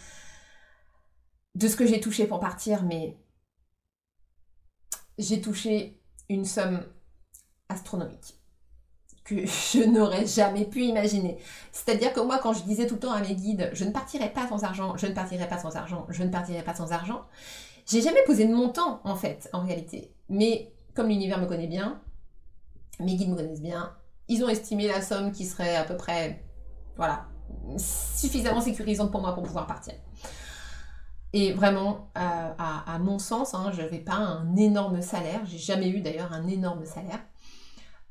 de 1.56 1.68
ce 1.68 1.76
que 1.76 1.86
j'ai 1.86 2.00
touché 2.00 2.28
pour 2.28 2.40
partir, 2.40 2.84
mais 2.84 3.18
j'ai 5.18 5.42
touché 5.42 6.02
une 6.30 6.46
somme 6.46 6.84
astronomique 7.68 8.39
je 9.74 9.84
n'aurais 9.86 10.26
jamais 10.26 10.66
pu 10.66 10.84
imaginer. 10.84 11.38
C'est-à-dire 11.72 12.14
que 12.14 12.20
moi, 12.20 12.40
quand 12.40 12.54
je 12.54 12.64
disais 12.64 12.88
tout 12.88 12.96
le 12.96 13.00
temps 13.00 13.12
à 13.12 13.22
mes 13.22 13.36
guides, 13.36 13.70
je 13.74 13.86
ne 13.86 13.92
partirai 13.92 14.30
pas 14.30 14.48
sans 14.48 14.64
argent, 14.64 14.96
je 14.98 15.08
ne 15.08 15.14
partirai 15.14 15.48
pas 15.48 15.58
sans 15.58 15.76
argent, 15.76 16.06
je 16.10 16.24
ne 16.24 16.30
partirai 16.30 16.64
pas 16.64 16.74
sans 16.74 16.92
argent, 16.92 17.22
j'ai 17.86 18.02
jamais 18.02 18.24
posé 18.26 18.46
de 18.46 18.54
montant, 18.54 19.02
en 19.04 19.16
fait, 19.16 19.50
en 19.54 19.62
réalité. 19.66 20.14
Mais 20.30 20.72
comme 20.94 21.08
l'univers 21.08 21.40
me 21.40 21.46
connaît 21.46 21.68
bien, 21.68 22.02
mes 23.00 23.16
guides 23.16 23.30
me 23.30 23.36
connaissent 23.36 23.62
bien. 23.62 23.94
Ils 24.28 24.44
ont 24.44 24.50
estimé 24.50 24.88
la 24.88 25.02
somme 25.02 25.32
qui 25.32 25.46
serait 25.46 25.76
à 25.76 25.84
peu 25.84 25.98
près, 25.98 26.44
voilà, 26.98 27.26
suffisamment 27.78 28.62
sécurisante 28.62 29.12
pour 29.12 29.22
moi 29.22 29.34
pour 29.34 29.44
pouvoir 29.44 29.66
partir. 29.66 29.94
Et 31.34 31.54
vraiment, 31.54 32.10
euh, 32.18 32.50
à, 32.58 32.98
mon 33.00 33.20
sens, 33.20 33.54
hein, 33.54 33.72
je 33.72 33.82
n'avais 33.82 34.00
pas 34.00 34.16
un 34.16 34.56
énorme 34.56 35.02
salaire. 35.02 35.42
J'ai 35.46 35.60
jamais 35.60 35.90
eu 35.90 36.02
d'ailleurs 36.02 36.34
un 36.34 36.48
énorme 36.48 36.86
salaire. 36.86 37.20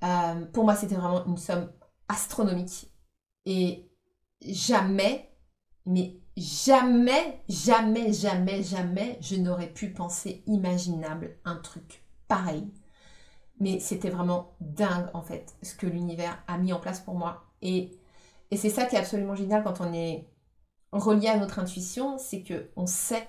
Euh, 0.04 0.44
pour 0.52 0.64
moi, 0.64 0.76
c'était 0.76 0.94
vraiment 0.94 1.24
une 1.26 1.36
somme 1.36 1.70
astronomique. 2.08 2.92
Et 3.46 3.90
jamais, 4.42 5.30
mais 5.86 6.20
jamais, 6.36 7.42
jamais, 7.48 8.12
jamais, 8.12 8.62
jamais, 8.62 9.18
je 9.20 9.36
n'aurais 9.36 9.72
pu 9.72 9.90
penser 9.90 10.42
imaginable 10.46 11.38
un 11.44 11.56
truc 11.56 12.04
pareil. 12.28 12.70
Mais 13.60 13.80
c'était 13.80 14.10
vraiment 14.10 14.54
dingue, 14.60 15.08
en 15.14 15.22
fait, 15.22 15.56
ce 15.62 15.74
que 15.74 15.86
l'univers 15.86 16.42
a 16.46 16.58
mis 16.58 16.72
en 16.72 16.80
place 16.80 17.00
pour 17.00 17.14
moi. 17.14 17.44
Et, 17.62 17.98
c'est 18.56 18.70
ça 18.70 18.86
qui 18.86 18.96
est 18.96 18.98
absolument 18.98 19.34
génial 19.34 19.62
quand 19.62 19.80
on 19.80 19.92
est 19.92 20.26
relié 20.92 21.28
à 21.28 21.36
notre 21.36 21.58
intuition, 21.58 22.16
c'est 22.18 22.42
que 22.42 22.70
on 22.76 22.86
sait, 22.86 23.26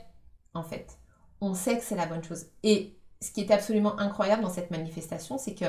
en 0.53 0.63
fait, 0.63 0.99
on 1.41 1.53
sait 1.53 1.77
que 1.77 1.83
c'est 1.83 1.95
la 1.95 2.05
bonne 2.05 2.23
chose. 2.23 2.45
Et 2.63 2.97
ce 3.21 3.31
qui 3.31 3.41
est 3.41 3.51
absolument 3.51 3.99
incroyable 3.99 4.43
dans 4.43 4.49
cette 4.49 4.71
manifestation, 4.71 5.37
c'est 5.37 5.55
que 5.55 5.65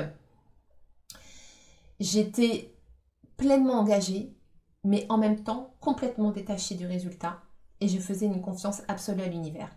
j'étais 2.01 2.75
pleinement 3.37 3.75
engagée, 3.75 4.35
mais 4.83 5.05
en 5.09 5.17
même 5.17 5.43
temps 5.43 5.75
complètement 5.79 6.31
détachée 6.31 6.75
du 6.75 6.87
résultat, 6.87 7.43
et 7.79 7.87
je 7.87 7.99
faisais 7.99 8.25
une 8.25 8.41
confiance 8.41 8.81
absolue 8.87 9.21
à 9.21 9.27
l'univers. 9.27 9.75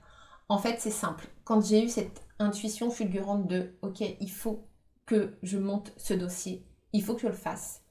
En 0.48 0.58
fait, 0.58 0.80
c'est 0.80 0.90
simple. 0.90 1.28
Quand 1.44 1.64
j'ai 1.64 1.84
eu 1.84 1.88
cette 1.88 2.26
intuition 2.38 2.90
fulgurante 2.90 3.46
de 3.46 3.78
OK, 3.82 4.00
il 4.00 4.30
faut 4.30 4.66
que 5.06 5.38
je 5.42 5.58
monte 5.58 5.92
ce 5.98 6.14
dossier, 6.14 6.66
il 6.92 7.04
faut 7.04 7.14
que 7.14 7.20
je 7.20 7.28
le 7.28 7.34
fasse. 7.34 7.82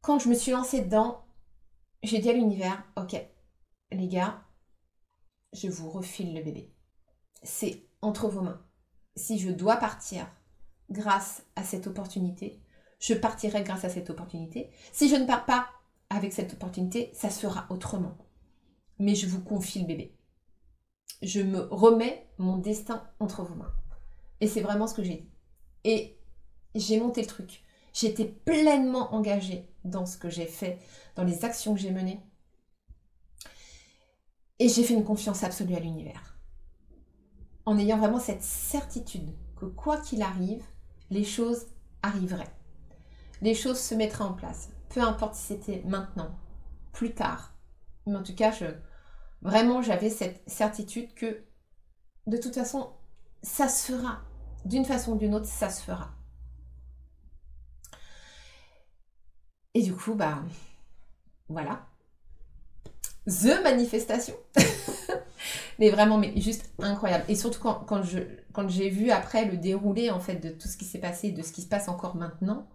Quand 0.00 0.20
je 0.20 0.28
me 0.28 0.34
suis 0.34 0.52
lancée 0.52 0.82
dedans, 0.82 1.24
j'ai 2.04 2.20
dit 2.20 2.30
à 2.30 2.32
l'univers, 2.32 2.84
ok, 2.96 3.16
les 3.90 4.08
gars, 4.08 4.44
je 5.52 5.68
vous 5.68 5.90
refile 5.90 6.32
le 6.32 6.42
bébé. 6.42 6.72
C'est 7.42 7.88
entre 8.02 8.28
vos 8.28 8.42
mains. 8.42 8.64
Si 9.16 9.38
je 9.38 9.50
dois 9.50 9.76
partir 9.76 10.28
grâce 10.90 11.44
à 11.56 11.62
cette 11.62 11.86
opportunité, 11.86 12.60
je 12.98 13.14
partirai 13.14 13.62
grâce 13.62 13.84
à 13.84 13.88
cette 13.88 14.10
opportunité. 14.10 14.70
Si 14.92 15.08
je 15.08 15.16
ne 15.16 15.26
pars 15.26 15.44
pas 15.44 15.68
avec 16.10 16.32
cette 16.32 16.54
opportunité, 16.54 17.10
ça 17.14 17.30
sera 17.30 17.66
autrement. 17.70 18.16
Mais 18.98 19.14
je 19.14 19.26
vous 19.26 19.42
confie 19.42 19.80
le 19.80 19.86
bébé. 19.86 20.16
Je 21.22 21.40
me 21.40 21.60
remets 21.70 22.28
mon 22.38 22.56
destin 22.56 23.04
entre 23.20 23.42
vos 23.42 23.54
mains. 23.54 23.74
Et 24.40 24.46
c'est 24.46 24.60
vraiment 24.60 24.86
ce 24.86 24.94
que 24.94 25.02
j'ai 25.02 25.16
dit. 25.16 25.30
Et 25.84 26.18
j'ai 26.74 26.98
monté 26.98 27.22
le 27.22 27.26
truc. 27.26 27.62
J'étais 27.92 28.26
pleinement 28.26 29.14
engagée 29.14 29.70
dans 29.84 30.04
ce 30.04 30.18
que 30.18 30.28
j'ai 30.28 30.46
fait, 30.46 30.78
dans 31.14 31.24
les 31.24 31.44
actions 31.44 31.74
que 31.74 31.80
j'ai 31.80 31.90
menées. 31.90 32.20
Et 34.58 34.68
j'ai 34.68 34.84
fait 34.84 34.94
une 34.94 35.04
confiance 35.04 35.44
absolue 35.44 35.74
à 35.74 35.80
l'univers. 35.80 36.38
En 37.64 37.78
ayant 37.78 37.98
vraiment 37.98 38.20
cette 38.20 38.42
certitude 38.42 39.34
que 39.56 39.66
quoi 39.66 39.98
qu'il 39.98 40.22
arrive, 40.22 40.62
les 41.10 41.24
choses 41.24 41.66
arriveraient. 42.02 42.54
Les 43.42 43.54
choses 43.54 43.80
se 43.80 43.94
mettraient 43.94 44.24
en 44.24 44.32
place. 44.32 44.70
Peu 44.88 45.00
importe 45.00 45.34
si 45.34 45.46
c'était 45.48 45.82
maintenant, 45.84 46.38
plus 46.92 47.14
tard. 47.14 47.54
Mais 48.06 48.16
en 48.16 48.22
tout 48.22 48.34
cas, 48.34 48.52
vraiment, 49.42 49.82
j'avais 49.82 50.10
cette 50.10 50.42
certitude 50.48 51.12
que 51.14 51.42
de 52.26 52.36
toute 52.36 52.54
façon, 52.54 52.90
ça 53.42 53.68
se 53.68 53.92
fera. 53.92 54.20
D'une 54.64 54.84
façon 54.84 55.12
ou 55.12 55.16
d'une 55.16 55.34
autre, 55.34 55.46
ça 55.46 55.70
se 55.70 55.82
fera. 55.82 56.10
Et 59.74 59.82
du 59.82 59.94
coup, 59.94 60.14
bah, 60.14 60.42
voilà. 61.48 61.86
The 63.26 63.62
manifestation. 63.62 64.34
mais 65.78 65.90
vraiment, 65.90 66.18
mais 66.18 66.32
juste 66.40 66.70
incroyable. 66.78 67.24
Et 67.28 67.34
surtout 67.34 67.60
quand, 67.60 67.84
quand 67.86 68.02
je, 68.02 68.20
quand 68.52 68.68
j'ai 68.68 68.88
vu 68.88 69.10
après 69.10 69.44
le 69.44 69.56
déroulé, 69.56 70.10
en 70.10 70.20
fait, 70.20 70.36
de 70.36 70.50
tout 70.50 70.68
ce 70.68 70.76
qui 70.76 70.84
s'est 70.84 71.00
passé, 71.00 71.32
de 71.32 71.42
ce 71.42 71.52
qui 71.52 71.62
se 71.62 71.68
passe 71.68 71.88
encore 71.88 72.16
maintenant, 72.16 72.68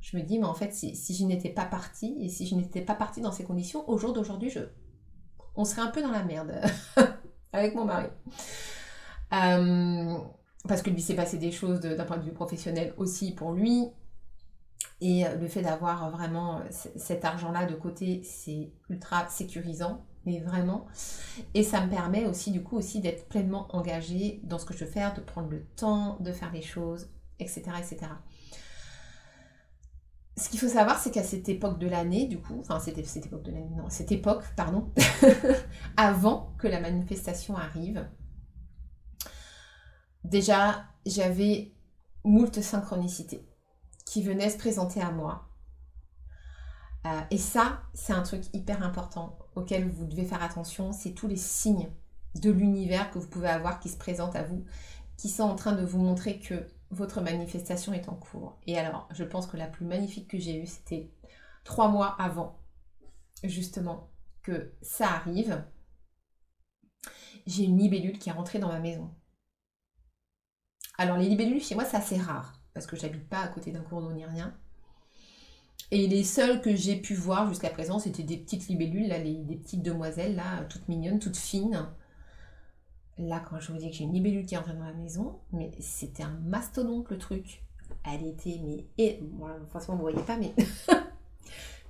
je 0.00 0.16
me 0.16 0.22
dis, 0.22 0.38
mais 0.38 0.46
en 0.46 0.54
fait, 0.54 0.72
si, 0.72 0.96
si 0.96 1.14
je 1.14 1.24
n'étais 1.24 1.50
pas 1.50 1.66
partie, 1.66 2.16
et 2.20 2.28
si 2.28 2.46
je 2.46 2.54
n'étais 2.54 2.80
pas 2.80 2.94
partie 2.94 3.20
dans 3.20 3.32
ces 3.32 3.44
conditions, 3.44 3.88
au 3.88 3.98
jour 3.98 4.12
d'aujourd'hui, 4.12 4.50
je, 4.50 4.60
on 5.56 5.64
serait 5.64 5.82
un 5.82 5.88
peu 5.90 6.02
dans 6.02 6.10
la 6.10 6.22
merde 6.22 6.60
avec 7.52 7.74
mon 7.74 7.84
mari. 7.84 8.06
Euh, 9.32 10.18
parce 10.68 10.82
que 10.82 10.90
lui 10.90 11.00
s'est 11.00 11.14
passé 11.14 11.38
des 11.38 11.52
choses 11.52 11.80
d'un 11.80 12.04
point 12.04 12.18
de 12.18 12.24
vue 12.24 12.32
professionnel 12.32 12.94
aussi 12.96 13.32
pour 13.32 13.52
lui. 13.52 13.88
Et 15.00 15.26
euh, 15.26 15.36
le 15.36 15.48
fait 15.48 15.62
d'avoir 15.62 16.10
vraiment 16.10 16.58
euh, 16.58 16.62
cet 16.96 17.24
argent-là 17.24 17.66
de 17.66 17.74
côté, 17.74 18.22
c'est 18.24 18.72
ultra 18.88 19.28
sécurisant, 19.28 20.04
mais 20.26 20.40
vraiment. 20.40 20.86
Et 21.54 21.62
ça 21.62 21.84
me 21.84 21.90
permet 21.90 22.26
aussi, 22.26 22.50
du 22.50 22.62
coup, 22.62 22.76
aussi 22.76 23.00
d'être 23.00 23.28
pleinement 23.28 23.74
engagée 23.74 24.40
dans 24.44 24.58
ce 24.58 24.64
que 24.64 24.74
je 24.74 24.84
veux 24.84 24.90
faire, 24.90 25.14
de 25.14 25.20
prendre 25.20 25.48
le 25.48 25.64
temps 25.64 26.18
de 26.20 26.32
faire 26.32 26.52
les 26.52 26.62
choses, 26.62 27.10
etc. 27.38 27.62
etc. 27.78 27.98
Ce 30.36 30.48
qu'il 30.48 30.60
faut 30.60 30.68
savoir, 30.68 30.98
c'est 30.98 31.10
qu'à 31.10 31.22
cette 31.22 31.48
époque 31.48 31.78
de 31.78 31.86
l'année, 31.86 32.26
du 32.26 32.40
coup, 32.40 32.58
enfin, 32.60 32.80
c'était 32.80 33.04
cette 33.04 33.26
époque 33.26 33.42
de 33.42 33.52
l'année, 33.52 33.74
non, 33.76 33.90
cette 33.90 34.12
époque, 34.12 34.44
pardon, 34.56 34.92
avant 35.96 36.54
que 36.58 36.66
la 36.66 36.80
manifestation 36.80 37.56
arrive, 37.56 38.08
déjà, 40.24 40.84
j'avais 41.04 41.74
moult 42.24 42.60
synchronicité 42.60 43.46
qui 44.06 44.22
venaient 44.22 44.50
se 44.50 44.58
présenter 44.58 45.00
à 45.00 45.10
moi. 45.10 45.48
Euh, 47.06 47.20
et 47.30 47.38
ça, 47.38 47.82
c'est 47.94 48.12
un 48.12 48.22
truc 48.22 48.44
hyper 48.52 48.82
important 48.82 49.38
auquel 49.54 49.88
vous 49.88 50.06
devez 50.06 50.24
faire 50.24 50.42
attention. 50.42 50.92
C'est 50.92 51.12
tous 51.12 51.28
les 51.28 51.36
signes 51.36 51.90
de 52.34 52.50
l'univers 52.50 53.10
que 53.10 53.18
vous 53.18 53.28
pouvez 53.28 53.48
avoir 53.48 53.80
qui 53.80 53.88
se 53.88 53.96
présentent 53.96 54.36
à 54.36 54.42
vous, 54.42 54.64
qui 55.16 55.28
sont 55.28 55.42
en 55.42 55.56
train 55.56 55.72
de 55.72 55.84
vous 55.84 55.98
montrer 55.98 56.38
que 56.38 56.66
votre 56.90 57.20
manifestation 57.20 57.92
est 57.92 58.08
en 58.08 58.14
cours. 58.14 58.58
Et 58.66 58.78
alors, 58.78 59.08
je 59.12 59.24
pense 59.24 59.46
que 59.46 59.56
la 59.56 59.66
plus 59.66 59.84
magnifique 59.84 60.28
que 60.28 60.38
j'ai 60.38 60.60
eue, 60.62 60.66
c'était 60.66 61.10
trois 61.64 61.88
mois 61.88 62.16
avant, 62.18 62.58
justement, 63.44 64.10
que 64.42 64.72
ça 64.82 65.08
arrive. 65.08 65.64
J'ai 67.46 67.64
une 67.64 67.78
libellule 67.78 68.18
qui 68.18 68.28
est 68.28 68.32
rentrée 68.32 68.58
dans 68.58 68.68
ma 68.68 68.80
maison. 68.80 69.10
Alors, 70.98 71.16
les 71.16 71.28
libellules, 71.28 71.62
chez 71.62 71.74
moi, 71.74 71.84
c'est 71.84 71.96
assez 71.96 72.18
rare 72.18 72.60
parce 72.74 72.86
que 72.86 72.96
j'habite 72.96 73.28
pas 73.28 73.40
à 73.40 73.48
côté 73.48 73.72
d'un 73.72 73.82
cours 73.82 74.00
d'eau 74.00 74.12
ni 74.12 74.24
rien. 74.24 74.56
Et 75.92 76.06
les 76.06 76.22
seuls 76.22 76.60
que 76.60 76.74
j'ai 76.74 76.96
pu 76.96 77.14
voir 77.14 77.48
jusqu'à 77.48 77.70
présent, 77.70 77.98
c'était 77.98 78.22
des 78.22 78.36
petites 78.36 78.68
libellules, 78.68 79.08
là, 79.08 79.18
des 79.18 79.56
petites 79.56 79.82
demoiselles, 79.82 80.36
là, 80.36 80.64
toutes 80.68 80.88
mignonnes, 80.88 81.18
toutes 81.18 81.36
fines. 81.36 81.86
Là, 83.18 83.42
quand 83.48 83.58
je 83.58 83.72
vous 83.72 83.78
dis 83.78 83.90
que 83.90 83.96
j'ai 83.96 84.04
une 84.04 84.12
libellule 84.12 84.46
qui 84.46 84.54
est 84.54 84.58
entrée 84.58 84.72
dans 84.72 84.84
la 84.84 84.94
maison, 84.94 85.40
mais 85.52 85.72
c'était 85.80 86.22
un 86.22 86.38
mastodonte 86.44 87.10
le 87.10 87.18
truc. 87.18 87.62
Elle 88.04 88.24
était, 88.26 88.60
mais, 88.64 88.86
et, 88.98 89.20
franchement, 89.68 89.96
voyez 89.96 90.22
pas, 90.22 90.36
mais, 90.36 90.54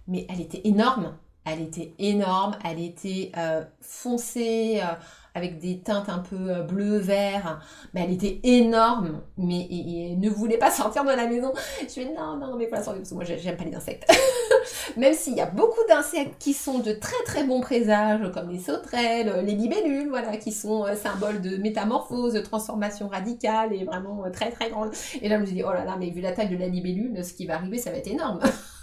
mais 0.09 0.27
elle 0.29 0.41
était 0.41 0.63
énorme. 0.65 1.17
Elle 1.53 1.63
était 1.63 1.95
énorme, 1.99 2.57
elle 2.65 2.81
était 2.81 3.33
euh, 3.37 3.65
foncée, 3.81 4.81
euh, 4.81 4.95
avec 5.35 5.59
des 5.59 5.81
teintes 5.81 6.09
un 6.09 6.19
peu 6.19 6.37
euh, 6.37 6.63
bleu, 6.63 6.99
vert. 6.99 7.61
Mais 7.93 8.05
elle 8.05 8.13
était 8.13 8.39
énorme, 8.45 9.21
mais 9.37 9.67
et, 9.69 10.15
ne 10.17 10.31
voulait 10.31 10.59
pas 10.59 10.71
sortir 10.71 11.03
de 11.03 11.11
la 11.11 11.27
maison. 11.27 11.53
Je 11.83 11.89
fais 11.89 12.05
non, 12.05 12.37
non, 12.37 12.55
mais 12.57 12.69
voilà, 12.69 12.85
parce 12.85 13.09
que 13.09 13.15
moi 13.15 13.25
j'aime 13.25 13.57
pas 13.57 13.65
les 13.65 13.75
insectes. 13.75 14.09
Même 14.97 15.15
s'il 15.15 15.35
y 15.35 15.41
a 15.41 15.47
beaucoup 15.47 15.85
d'insectes 15.89 16.37
qui 16.39 16.53
sont 16.53 16.79
de 16.79 16.93
très 16.93 17.21
très 17.25 17.43
bons 17.43 17.61
présages, 17.61 18.31
comme 18.33 18.51
les 18.51 18.61
sauterelles, 18.61 19.45
les 19.45 19.55
libellules, 19.55 20.09
voilà, 20.09 20.37
qui 20.37 20.53
sont 20.53 20.87
symboles 20.95 21.41
de 21.41 21.57
métamorphose, 21.57 22.35
de 22.35 22.41
transformation 22.41 23.09
radicale 23.09 23.73
et 23.73 23.85
vraiment 23.85 24.23
très 24.33 24.51
très 24.51 24.71
grande. 24.71 24.91
Et 25.21 25.29
là, 25.29 25.37
je 25.37 25.41
me 25.41 25.47
suis 25.47 25.57
dit, 25.57 25.65
oh 25.65 25.73
là 25.73 25.85
là, 25.85 25.97
mais 25.99 26.11
vu 26.11 26.21
la 26.21 26.33
taille 26.33 26.49
de 26.51 26.57
la 26.57 26.69
libellule, 26.69 27.25
ce 27.25 27.33
qui 27.33 27.47
va 27.47 27.55
arriver, 27.55 27.79
ça 27.79 27.91
va 27.91 27.97
être 27.97 28.09
énorme. 28.09 28.41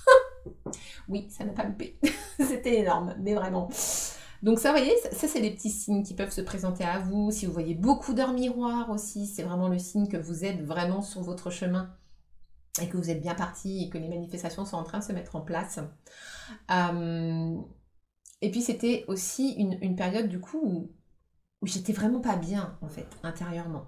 oui, 1.07 1.27
ça 1.29 1.45
n'a 1.45 1.53
pas 1.53 1.63
loupé. 1.63 1.99
C'était 2.37 2.79
énorme, 2.79 3.15
mais 3.19 3.33
vraiment. 3.33 3.69
Donc 4.43 4.59
ça, 4.59 4.71
vous 4.71 4.77
voyez, 4.77 4.93
ça, 5.11 5.27
c'est 5.27 5.41
des 5.41 5.51
petits 5.51 5.69
signes 5.69 6.03
qui 6.03 6.13
peuvent 6.13 6.31
se 6.31 6.41
présenter 6.41 6.83
à 6.83 6.99
vous. 6.99 7.31
Si 7.31 7.45
vous 7.45 7.53
voyez 7.53 7.73
beaucoup 7.73 8.13
d'heures 8.13 8.33
miroirs 8.33 8.89
aussi, 8.89 9.25
c'est 9.25 9.43
vraiment 9.43 9.67
le 9.67 9.79
signe 9.79 10.07
que 10.07 10.17
vous 10.17 10.45
êtes 10.45 10.61
vraiment 10.61 11.01
sur 11.01 11.21
votre 11.21 11.49
chemin 11.49 11.95
et 12.81 12.87
que 12.87 12.97
vous 12.97 13.09
êtes 13.09 13.21
bien 13.21 13.33
parti 13.33 13.83
et 13.83 13.89
que 13.89 13.97
les 13.97 14.07
manifestations 14.07 14.65
sont 14.65 14.77
en 14.77 14.83
train 14.83 14.99
de 14.99 15.03
se 15.03 15.11
mettre 15.11 15.35
en 15.35 15.41
place. 15.41 15.79
Euh, 16.71 17.57
et 18.41 18.51
puis 18.51 18.61
c'était 18.61 19.05
aussi 19.07 19.53
une, 19.53 19.95
période 19.95 20.27
du 20.27 20.39
coup 20.39 20.91
où 21.61 21.65
j'étais 21.65 21.93
vraiment 21.93 22.21
pas 22.21 22.35
bien 22.35 22.77
en 22.81 22.89
fait 22.89 23.07
intérieurement. 23.23 23.87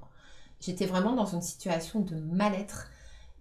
J'étais 0.60 0.88
vraiment 0.88 1.14
dans 1.14 1.28
une 1.28 1.42
situation 1.42 2.00
de 2.00 2.16
mal-être. 2.16 2.90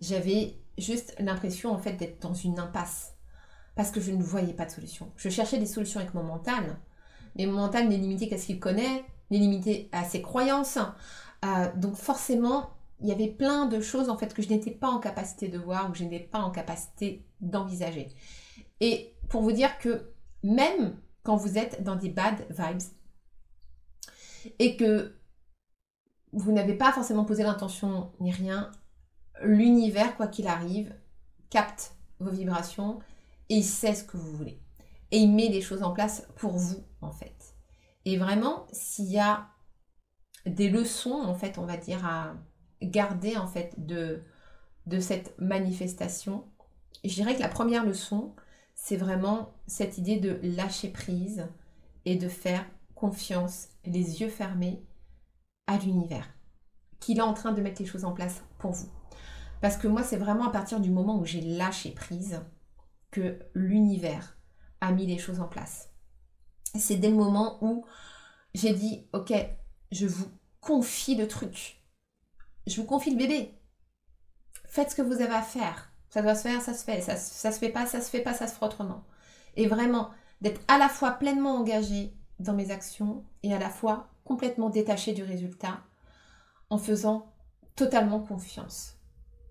J'avais 0.01 0.61
juste 0.77 1.17
l'impression 1.19 1.73
en 1.73 1.79
fait 1.79 1.95
d'être 1.95 2.21
dans 2.21 2.35
une 2.35 2.59
impasse 2.59 3.18
parce 3.79 3.93
que 3.93 4.01
je 4.01 4.11
ne 4.11 4.21
voyais 4.21 4.55
pas 4.55 4.65
de 4.65 4.73
solution. 4.73 5.13
Je 5.15 5.29
cherchais 5.29 5.57
des 5.57 5.65
solutions 5.65 6.01
avec 6.01 6.13
mon 6.13 6.25
mental, 6.25 6.81
mais 7.37 7.47
mon 7.47 7.53
mental 7.53 7.87
n'est 7.87 7.97
limité 7.97 8.29
qu'à 8.29 8.37
ce 8.37 8.47
qu'il 8.47 8.59
connaît, 8.59 9.05
n'est 9.31 9.39
limité 9.39 9.89
à 9.93 10.03
ses 10.03 10.21
croyances. 10.21 10.79
Euh, 11.45 11.69
donc 11.77 11.95
forcément, 11.95 12.71
il 13.01 13.07
y 13.07 13.13
avait 13.13 13.29
plein 13.29 13.67
de 13.67 13.81
choses 13.81 14.11
en 14.11 14.19
fait 14.19 14.35
que 14.35 14.43
je 14.43 14.49
n'étais 14.49 14.73
pas 14.73 14.89
en 14.89 14.99
capacité 14.99 15.47
de 15.47 15.59
voir 15.59 15.89
ou 15.89 15.93
que 15.93 15.99
je 15.99 16.03
n'étais 16.03 16.25
pas 16.25 16.41
en 16.41 16.51
capacité 16.51 17.25
d'envisager. 17.41 18.09
Et 18.81 19.15
pour 19.29 19.43
vous 19.43 19.53
dire 19.53 19.79
que 19.79 20.11
même 20.43 20.97
quand 21.23 21.37
vous 21.37 21.57
êtes 21.57 21.85
dans 21.85 21.95
des 21.95 22.09
bad 22.09 22.35
vibes 22.51 22.83
et 24.59 24.77
que 24.77 25.15
vous 26.33 26.51
n'avez 26.51 26.75
pas 26.75 26.91
forcément 26.91 27.25
posé 27.25 27.45
l'intention 27.45 28.11
ni 28.19 28.33
rien, 28.33 28.73
l'univers, 29.41 30.17
quoi 30.17 30.27
qu'il 30.27 30.49
arrive, 30.49 30.93
capte 31.49 31.93
vos 32.19 32.33
vibrations 32.33 32.99
et 33.49 33.57
il 33.57 33.65
sait 33.65 33.95
ce 33.95 34.05
que 34.05 34.17
vous 34.17 34.37
voulez. 34.37 34.61
Et 35.11 35.19
il 35.19 35.33
met 35.35 35.49
des 35.49 35.61
choses 35.61 35.83
en 35.83 35.93
place 35.93 36.27
pour 36.37 36.53
vous, 36.53 36.85
en 37.01 37.13
fait. 37.13 37.55
Et 38.05 38.19
vraiment, 38.19 38.67
s'il 38.73 39.11
y 39.11 39.19
a 39.19 39.49
des 40.47 40.69
leçons, 40.69 41.13
en 41.13 41.35
fait, 41.35 41.59
on 41.59 41.67
va 41.67 41.77
dire, 41.77 42.05
à 42.05 42.35
garder, 42.83 43.37
en 43.37 43.47
fait, 43.47 43.75
de, 43.79 44.23
de 44.87 45.01
cette 45.01 45.39
manifestation, 45.39 46.45
je 47.05 47.15
dirais 47.15 47.35
que 47.35 47.41
la 47.41 47.49
première 47.49 47.85
leçon, 47.85 48.35
c'est 48.75 48.97
vraiment 48.97 49.55
cette 49.67 49.99
idée 49.99 50.19
de 50.19 50.39
lâcher 50.43 50.89
prise 50.89 51.47
et 52.05 52.17
de 52.17 52.29
faire 52.29 52.65
confiance, 52.95 53.69
les 53.85 54.21
yeux 54.21 54.29
fermés, 54.29 54.85
à 55.67 55.79
l'univers, 55.79 56.29
qu'il 56.99 57.19
est 57.19 57.23
en 57.23 57.35
train 57.35 57.53
de 57.53 57.61
mettre 57.61 57.83
les 57.83 57.89
choses 57.89 58.05
en 58.05 58.13
place 58.13 58.43
pour 58.59 58.73
vous. 58.73 58.89
Parce 59.61 59.77
que 59.77 59.89
moi, 59.89 60.03
c'est 60.03 60.17
vraiment 60.17 60.49
à 60.49 60.51
partir 60.51 60.81
du 60.81 60.91
moment 60.91 61.19
où 61.19 61.25
j'ai 61.25 61.41
lâché 61.41 61.91
prise 61.91 62.41
que 63.11 63.39
l'univers 63.55 64.37
a 64.81 64.93
mis 64.93 65.07
les 65.07 65.19
choses 65.19 65.41
en 65.41 65.49
place. 65.49 65.91
C'est 66.75 66.97
dès 66.97 67.11
le 67.11 67.17
moment 67.17 67.59
où 67.63 67.85
j'ai 68.55 68.73
dit, 68.73 69.07
ok, 69.13 69.33
je 69.91 70.07
vous 70.07 70.29
confie 70.61 71.15
le 71.15 71.29
truc. 71.29 71.83
Je 72.67 72.81
vous 72.81 72.87
confie 72.87 73.11
le 73.11 73.17
bébé. 73.17 73.55
Faites 74.67 74.91
ce 74.91 74.95
que 74.95 75.03
vous 75.03 75.21
avez 75.21 75.35
à 75.35 75.43
faire. 75.43 75.91
Ça 76.11 76.23
doit 76.23 76.35
se 76.35 76.43
faire, 76.43 76.61
ça 76.61 76.75
se 76.75 76.85
fait. 76.85 77.01
Ça, 77.01 77.17
se 77.17 77.59
fait 77.59 77.71
pas, 77.71 77.87
ça 77.87 78.01
se 78.01 78.11
fait 78.11 78.21
pas, 78.21 78.35
ça 78.35 78.47
se 78.47 78.55
fera 78.55 78.67
autrement. 78.67 79.05
Et 79.57 79.67
vraiment, 79.67 80.11
d'être 80.41 80.61
à 80.69 80.79
la 80.79 80.89
fois 80.89 81.13
pleinement 81.13 81.57
engagé 81.57 82.15
dans 82.39 82.55
mes 82.55 82.71
actions 82.71 83.25
et 83.43 83.55
à 83.55 83.59
la 83.59 83.71
fois 83.71 84.09
complètement 84.25 84.71
détaché 84.71 85.13
du 85.13 85.23
résultat 85.23 85.81
en 86.71 86.79
faisant 86.79 87.33
totalement 87.77 88.21
confiance. 88.21 88.95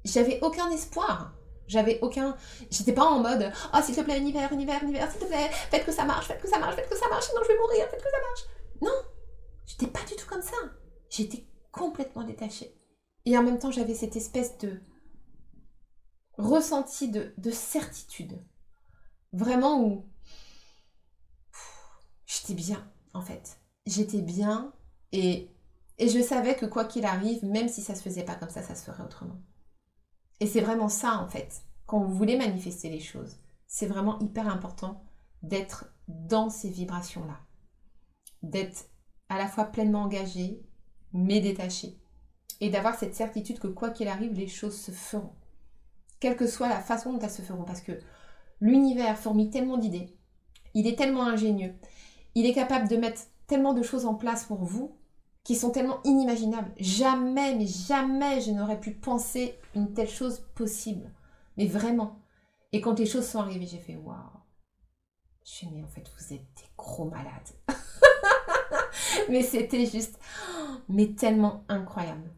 J'avais 0.05 0.39
aucun 0.41 0.69
espoir. 0.69 1.33
J'avais 1.67 1.99
aucun. 2.01 2.35
J'étais 2.71 2.93
pas 2.93 3.03
en 3.03 3.19
mode 3.19 3.51
Oh, 3.73 3.77
s'il 3.83 3.95
te 3.95 4.01
plaît, 4.01 4.17
univers, 4.17 4.51
univers, 4.51 4.81
univers, 4.83 5.11
s'il 5.11 5.19
te 5.19 5.25
plaît, 5.25 5.49
faites 5.69 5.85
que 5.85 5.91
ça 5.91 6.05
marche, 6.05 6.27
faites 6.27 6.41
que 6.41 6.47
ça 6.47 6.59
marche, 6.59 6.75
faites 6.75 6.89
que 6.89 6.97
ça 6.97 7.09
marche, 7.09 7.25
sinon 7.25 7.41
je 7.43 7.47
vais 7.49 7.57
mourir, 7.57 7.85
faites 7.89 8.01
que 8.01 8.09
ça 8.09 8.21
marche. 8.29 8.43
Non, 8.81 9.01
j'étais 9.65 9.87
pas 9.87 10.03
du 10.07 10.15
tout 10.15 10.27
comme 10.27 10.41
ça. 10.41 10.55
J'étais 11.09 11.45
complètement 11.71 12.23
détachée. 12.23 12.73
Et 13.25 13.37
en 13.37 13.43
même 13.43 13.59
temps, 13.59 13.71
j'avais 13.71 13.95
cette 13.95 14.15
espèce 14.15 14.57
de 14.57 14.81
ressenti 16.37 17.09
de, 17.09 17.33
de 17.37 17.51
certitude. 17.51 18.41
Vraiment 19.33 19.83
où 19.83 20.09
j'étais 22.25 22.53
bien, 22.53 22.89
en 23.13 23.21
fait. 23.21 23.59
J'étais 23.85 24.21
bien 24.21 24.73
et, 25.11 25.51
et 25.97 26.09
je 26.09 26.21
savais 26.21 26.55
que 26.55 26.65
quoi 26.65 26.85
qu'il 26.85 27.05
arrive, 27.05 27.43
même 27.43 27.67
si 27.67 27.81
ça 27.81 27.95
se 27.95 28.01
faisait 28.01 28.23
pas 28.23 28.35
comme 28.35 28.49
ça, 28.49 28.61
ça 28.61 28.75
se 28.75 28.83
ferait 28.83 29.03
autrement. 29.03 29.41
Et 30.39 30.47
c'est 30.47 30.61
vraiment 30.61 30.89
ça, 30.89 31.19
en 31.19 31.27
fait. 31.27 31.61
Quand 31.85 31.99
vous 31.99 32.13
voulez 32.13 32.37
manifester 32.37 32.89
les 32.89 32.99
choses, 32.99 33.37
c'est 33.65 33.85
vraiment 33.85 34.19
hyper 34.19 34.47
important 34.47 35.03
d'être 35.41 35.85
dans 36.07 36.49
ces 36.49 36.69
vibrations-là. 36.69 37.39
D'être 38.43 38.85
à 39.29 39.37
la 39.37 39.47
fois 39.47 39.65
pleinement 39.65 40.03
engagé, 40.03 40.61
mais 41.13 41.39
détaché. 41.39 41.97
Et 42.59 42.69
d'avoir 42.69 42.95
cette 42.95 43.15
certitude 43.15 43.59
que 43.59 43.67
quoi 43.67 43.89
qu'il 43.89 44.07
arrive, 44.07 44.33
les 44.33 44.47
choses 44.47 44.79
se 44.79 44.91
feront. 44.91 45.33
Quelle 46.19 46.35
que 46.35 46.47
soit 46.47 46.69
la 46.69 46.81
façon 46.81 47.13
dont 47.13 47.19
elles 47.19 47.29
se 47.29 47.41
feront. 47.41 47.63
Parce 47.63 47.81
que 47.81 47.99
l'univers 48.61 49.17
fourmille 49.17 49.49
tellement 49.49 49.77
d'idées. 49.77 50.15
Il 50.73 50.87
est 50.87 50.97
tellement 50.97 51.25
ingénieux. 51.25 51.75
Il 52.35 52.45
est 52.45 52.53
capable 52.53 52.87
de 52.87 52.97
mettre 52.97 53.21
tellement 53.47 53.73
de 53.73 53.83
choses 53.83 54.05
en 54.05 54.15
place 54.15 54.45
pour 54.45 54.63
vous 54.63 54.96
qui 55.47 55.55
sont 55.55 55.69
tellement 55.69 56.03
inimaginables. 56.03 56.73
Jamais, 56.77 57.55
mais 57.55 57.67
jamais 57.67 58.41
je 58.41 58.51
n'aurais 58.51 58.81
pu 58.81 58.91
penser 58.91 59.57
une 59.75 59.93
telle 59.93 60.09
chose 60.09 60.41
possible. 60.55 61.09
Mais 61.55 61.67
vraiment. 61.67 62.19
Et 62.73 62.81
quand 62.81 62.99
les 62.99 63.05
choses 63.05 63.25
sont 63.25 63.39
arrivées, 63.39 63.65
j'ai 63.65 63.77
fait 63.77 63.95
waouh. 63.95 64.17
Je 65.45 65.51
suis 65.51 65.69
mais 65.69 65.81
en 65.81 65.87
fait, 65.87 66.03
vous 66.17 66.33
êtes 66.33 66.41
des 66.41 66.69
gros 66.75 67.05
malades. 67.05 67.31
mais 69.29 69.41
c'était 69.41 69.85
juste, 69.85 70.19
mais 70.89 71.13
tellement 71.13 71.63
incroyable. 71.69 72.29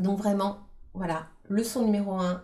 Donc 0.00 0.16
vraiment, 0.16 0.60
voilà, 0.94 1.28
leçon 1.44 1.84
numéro 1.84 2.14
un, 2.14 2.42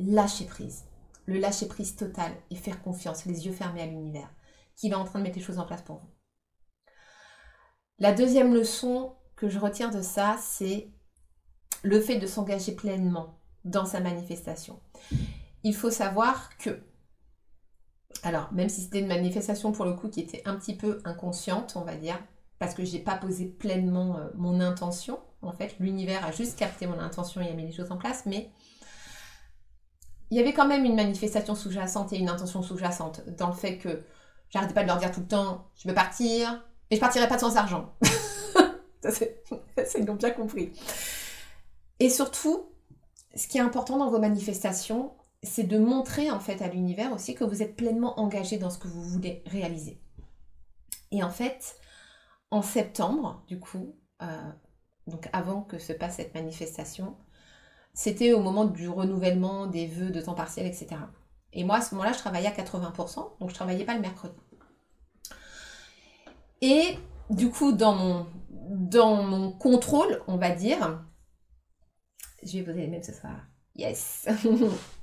lâcher 0.00 0.46
prise. 0.46 0.86
Le 1.26 1.38
lâcher 1.38 1.68
prise 1.68 1.94
total 1.94 2.32
et 2.50 2.56
faire 2.56 2.82
confiance, 2.82 3.26
les 3.26 3.46
yeux 3.46 3.52
fermés 3.52 3.82
à 3.82 3.86
l'univers, 3.86 4.34
qui 4.74 4.88
est 4.88 4.94
en 4.94 5.04
train 5.04 5.20
de 5.20 5.24
mettre 5.24 5.38
les 5.38 5.44
choses 5.44 5.60
en 5.60 5.66
place 5.66 5.82
pour 5.82 5.98
vous. 5.98 6.13
La 7.98 8.12
deuxième 8.12 8.52
leçon 8.52 9.14
que 9.36 9.48
je 9.48 9.58
retire 9.58 9.90
de 9.90 10.02
ça, 10.02 10.36
c'est 10.40 10.88
le 11.82 12.00
fait 12.00 12.16
de 12.16 12.26
s'engager 12.26 12.72
pleinement 12.72 13.38
dans 13.64 13.84
sa 13.84 14.00
manifestation. 14.00 14.80
Il 15.62 15.74
faut 15.74 15.90
savoir 15.90 16.56
que, 16.58 16.82
alors 18.22 18.52
même 18.52 18.68
si 18.68 18.82
c'était 18.82 19.00
une 19.00 19.06
manifestation 19.06 19.70
pour 19.72 19.84
le 19.84 19.94
coup 19.94 20.08
qui 20.08 20.20
était 20.20 20.42
un 20.44 20.56
petit 20.56 20.76
peu 20.76 21.00
inconsciente, 21.04 21.74
on 21.76 21.82
va 21.82 21.94
dire, 21.94 22.18
parce 22.58 22.74
que 22.74 22.84
je 22.84 22.92
n'ai 22.92 22.98
pas 22.98 23.16
posé 23.16 23.46
pleinement 23.46 24.18
euh, 24.18 24.28
mon 24.34 24.60
intention, 24.60 25.20
en 25.42 25.52
fait, 25.52 25.76
l'univers 25.78 26.24
a 26.24 26.32
juste 26.32 26.58
capté 26.58 26.86
mon 26.86 26.98
intention 26.98 27.40
et 27.40 27.48
a 27.48 27.52
mis 27.52 27.66
les 27.66 27.72
choses 27.72 27.92
en 27.92 27.96
place, 27.96 28.24
mais 28.26 28.50
il 30.30 30.36
y 30.36 30.40
avait 30.40 30.52
quand 30.52 30.66
même 30.66 30.84
une 30.84 30.96
manifestation 30.96 31.54
sous-jacente 31.54 32.12
et 32.12 32.18
une 32.18 32.28
intention 32.28 32.62
sous-jacente 32.62 33.22
dans 33.36 33.48
le 33.48 33.54
fait 33.54 33.78
que 33.78 34.04
j'arrêtais 34.50 34.74
pas 34.74 34.82
de 34.82 34.88
leur 34.88 34.96
dire 34.96 35.12
tout 35.12 35.20
le 35.20 35.28
temps, 35.28 35.70
je 35.76 35.86
veux 35.88 35.94
partir, 35.94 36.64
je 36.94 37.00
partirai 37.00 37.28
pas 37.28 37.38
sans 37.38 37.56
argent. 37.56 37.94
ça, 39.02 39.10
c'est, 39.10 39.42
l'ont 40.06 40.14
bien 40.14 40.30
compris. 40.30 40.72
Et 42.00 42.10
surtout, 42.10 42.70
ce 43.34 43.48
qui 43.48 43.58
est 43.58 43.62
important 43.62 43.98
dans 43.98 44.10
vos 44.10 44.18
manifestations, 44.18 45.12
c'est 45.42 45.64
de 45.64 45.78
montrer 45.78 46.30
en 46.30 46.40
fait 46.40 46.62
à 46.62 46.68
l'univers 46.68 47.12
aussi 47.12 47.34
que 47.34 47.44
vous 47.44 47.62
êtes 47.62 47.76
pleinement 47.76 48.18
engagé 48.18 48.58
dans 48.58 48.70
ce 48.70 48.78
que 48.78 48.88
vous 48.88 49.02
voulez 49.02 49.42
réaliser. 49.46 50.00
Et 51.10 51.22
en 51.22 51.30
fait, 51.30 51.76
en 52.50 52.62
septembre, 52.62 53.44
du 53.46 53.60
coup, 53.60 53.96
euh, 54.22 54.50
donc 55.06 55.28
avant 55.32 55.62
que 55.62 55.78
se 55.78 55.92
passe 55.92 56.16
cette 56.16 56.34
manifestation, 56.34 57.16
c'était 57.92 58.32
au 58.32 58.40
moment 58.40 58.64
du 58.64 58.88
renouvellement 58.88 59.66
des 59.66 59.86
vœux 59.86 60.10
de 60.10 60.20
temps 60.20 60.34
partiel, 60.34 60.66
etc. 60.66 60.96
Et 61.52 61.62
moi, 61.62 61.76
à 61.76 61.80
ce 61.80 61.94
moment-là, 61.94 62.12
je 62.12 62.18
travaillais 62.18 62.48
à 62.48 62.50
80%, 62.50 63.38
donc 63.38 63.50
je 63.50 63.54
travaillais 63.54 63.84
pas 63.84 63.94
le 63.94 64.00
mercredi. 64.00 64.34
Et 66.64 66.96
du 67.28 67.50
coup, 67.50 67.72
dans 67.72 67.94
mon, 67.94 68.26
dans 68.48 69.22
mon 69.22 69.52
contrôle, 69.52 70.22
on 70.28 70.38
va 70.38 70.48
dire, 70.48 71.04
je 72.42 72.56
vais 72.56 72.64
poser 72.64 72.80
les 72.80 72.86
mêmes 72.86 73.02
ce 73.02 73.12
soir. 73.12 73.36
Yes 73.76 74.26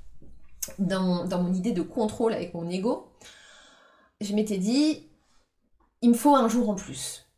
dans, 0.80 1.24
dans 1.24 1.40
mon 1.40 1.54
idée 1.54 1.70
de 1.70 1.82
contrôle 1.82 2.32
avec 2.32 2.52
mon 2.52 2.68
ego, 2.68 3.12
je 4.20 4.34
m'étais 4.34 4.58
dit, 4.58 5.08
il 6.00 6.10
me 6.10 6.14
faut 6.14 6.34
un 6.34 6.48
jour 6.48 6.68
en 6.68 6.74
plus. 6.74 7.28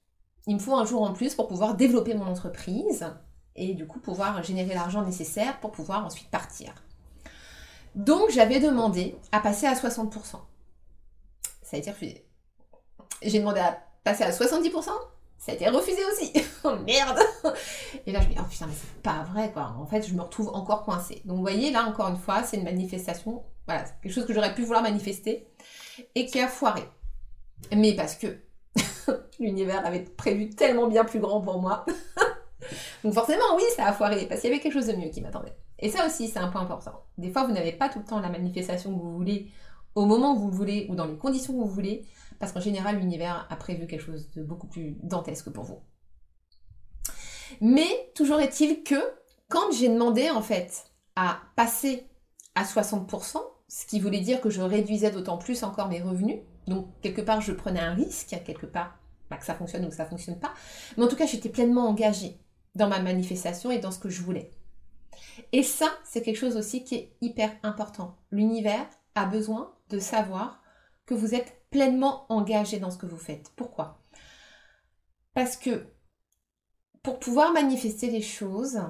Il 0.46 0.54
me 0.54 0.60
faut 0.60 0.74
un 0.74 0.87
jour 0.87 1.02
en 1.02 1.12
plus 1.12 1.34
pour 1.34 1.46
pouvoir 1.46 1.76
développer 1.76 2.14
mon 2.14 2.26
entreprise 2.26 3.04
et 3.56 3.74
du 3.74 3.87
coup 3.87 4.00
pouvoir 4.00 4.42
générer 4.42 4.72
l'argent 4.72 5.04
nécessaire 5.04 5.60
pour 5.60 5.70
pouvoir 5.70 6.06
ensuite 6.06 6.30
partir. 6.30 6.72
Donc 7.94 8.30
j'avais 8.30 8.58
demandé 8.58 9.16
à 9.32 9.40
passer 9.40 9.66
à 9.66 9.74
60%. 9.74 10.38
Ça 11.62 11.76
a 11.76 11.76
été 11.76 11.90
refusé. 11.90 12.26
J'ai 13.20 13.40
demandé 13.40 13.60
à 13.60 13.84
passer 14.05 14.25
à 14.25 14.31
70%. 14.31 14.90
Ça 15.38 15.53
a 15.53 15.55
été 15.55 15.69
refusé 15.69 16.01
aussi. 16.12 16.33
oh 16.64 16.77
merde 16.87 17.19
Et 18.07 18.12
là 18.12 18.21
je 18.21 18.29
me 18.29 18.33
dis, 18.33 18.38
oh 18.40 18.47
putain, 18.49 18.67
mais 18.67 18.75
c'est 18.75 19.03
pas 19.03 19.25
vrai 19.25 19.51
quoi. 19.53 19.75
En 19.79 19.87
fait, 19.87 20.07
je 20.07 20.14
me 20.14 20.23
retrouve 20.23 20.49
encore 20.55 20.85
coincée. 20.85 21.23
Donc 21.25 21.37
vous 21.37 21.43
voyez, 21.43 21.71
là 21.71 21.85
encore 21.85 22.09
une 22.09 22.17
fois, 22.17 22.43
c'est 22.45 22.57
une 22.57 22.64
manifestation. 22.64 23.43
Voilà, 23.67 23.85
quelque 24.03 24.12
chose 24.12 24.27
que 24.27 24.33
j'aurais 24.33 24.55
pu 24.55 24.62
vouloir 24.62 24.83
manifester 24.83 25.47
et 26.14 26.27
qui 26.27 26.40
a 26.40 26.49
foiré. 26.49 26.83
Mais 27.75 27.95
parce 27.95 28.14
que 28.14 28.38
l'univers 29.40 29.85
avait 29.87 30.01
prévu 30.01 30.51
tellement 30.51 30.87
bien 30.87 31.05
plus 31.05 31.21
grand 31.21 31.40
pour 31.40 31.61
moi. 31.61 31.85
Donc 33.05 33.14
forcément, 33.14 33.57
oui, 33.57 33.62
ça 33.77 33.87
a 33.87 33.93
foiré, 33.93 34.27
parce 34.27 34.40
qu'il 34.40 34.51
y 34.51 34.53
avait 34.53 34.62
quelque 34.62 34.73
chose 34.73 34.87
de 34.87 34.95
mieux 34.95 35.11
qui 35.11 35.21
m'attendait. 35.21 35.55
Et 35.79 35.90
ça 35.90 36.07
aussi, 36.07 36.29
c'est 36.29 36.38
un 36.38 36.49
point 36.49 36.62
important. 36.62 37.05
Des 37.19 37.31
fois, 37.31 37.45
vous 37.45 37.53
n'avez 37.53 37.73
pas 37.73 37.88
tout 37.88 37.99
le 37.99 38.05
temps 38.05 38.21
la 38.21 38.31
manifestation 38.31 38.90
que 38.97 39.03
vous 39.03 39.14
voulez, 39.14 39.51
au 39.95 40.07
moment 40.07 40.33
où 40.35 40.38
vous 40.38 40.51
voulez, 40.51 40.87
ou 40.88 40.95
dans 40.95 41.05
les 41.05 41.17
conditions 41.17 41.53
que 41.53 41.59
vous 41.59 41.69
voulez, 41.69 42.07
parce 42.44 42.52
qu'en 42.52 42.61
général, 42.61 42.98
l'univers 42.98 43.46
a 43.48 43.57
prévu 43.57 43.87
quelque 43.87 44.02
chose 44.02 44.30
de 44.33 44.42
beaucoup 44.42 44.66
plus 44.66 44.96
dantesque 45.02 45.50
pour 45.50 45.64
vous. 45.64 45.80
Mais 47.61 48.12
toujours 48.14 48.40
est-il 48.40 48.83
que 48.83 49.00
quand 49.48 49.72
j'ai 49.72 49.88
demandé 49.88 50.30
en 50.30 50.42
fait 50.42 50.85
à 51.16 51.40
passer 51.57 52.07
à 52.54 52.64
60%, 52.64 53.38
ce 53.68 53.87
qui 53.87 53.98
voulait 53.98 54.20
dire 54.20 54.40
que 54.40 54.50
je 54.50 54.61
réduisais 54.61 55.11
d'autant 55.11 55.38
plus 55.38 55.62
encore 55.62 55.88
mes 55.88 56.02
revenus, 56.02 56.40
donc 56.66 56.88
quelque 57.00 57.22
part 57.22 57.40
je 57.40 57.52
prenais 57.52 57.80
un 57.80 57.94
risque, 57.94 58.37
quelque 58.44 58.66
part 58.66 58.98
que 59.38 59.44
ça 59.44 59.54
fonctionne 59.54 59.85
ou 59.85 59.88
que 59.88 59.94
ça 59.94 60.07
fonctionne 60.07 60.38
pas, 60.38 60.52
mais 60.96 61.04
en 61.04 61.09
tout 61.09 61.16
cas 61.16 61.26
j'étais 61.26 61.48
pleinement 61.48 61.88
engagée 61.88 62.38
dans 62.74 62.88
ma 62.88 63.00
manifestation 63.00 63.70
et 63.70 63.78
dans 63.78 63.90
ce 63.90 63.98
que 63.98 64.09
je 64.09 64.22
voulais. 64.22 64.50
Et 65.52 65.62
ça, 65.62 65.88
c'est 66.04 66.22
quelque 66.22 66.38
chose 66.38 66.57
aussi 66.57 66.85
qui 66.85 66.94
est 66.96 67.16
hyper 67.20 67.50
important. 67.62 68.16
L'univers 68.30 68.87
a 69.14 69.26
besoin 69.26 69.74
de 69.90 69.98
savoir 69.98 70.62
que 71.07 71.14
vous 71.14 71.35
êtes 71.35 71.63
pleinement 71.74 72.24
engagé 72.28 72.78
dans 72.78 72.92
ce 72.92 72.98
que 72.98 73.04
vous 73.04 73.18
faites. 73.18 73.50
Pourquoi? 73.56 74.00
Parce 75.34 75.56
que 75.56 75.88
pour 77.02 77.18
pouvoir 77.18 77.52
manifester 77.52 78.08
les 78.12 78.22
choses, 78.22 78.80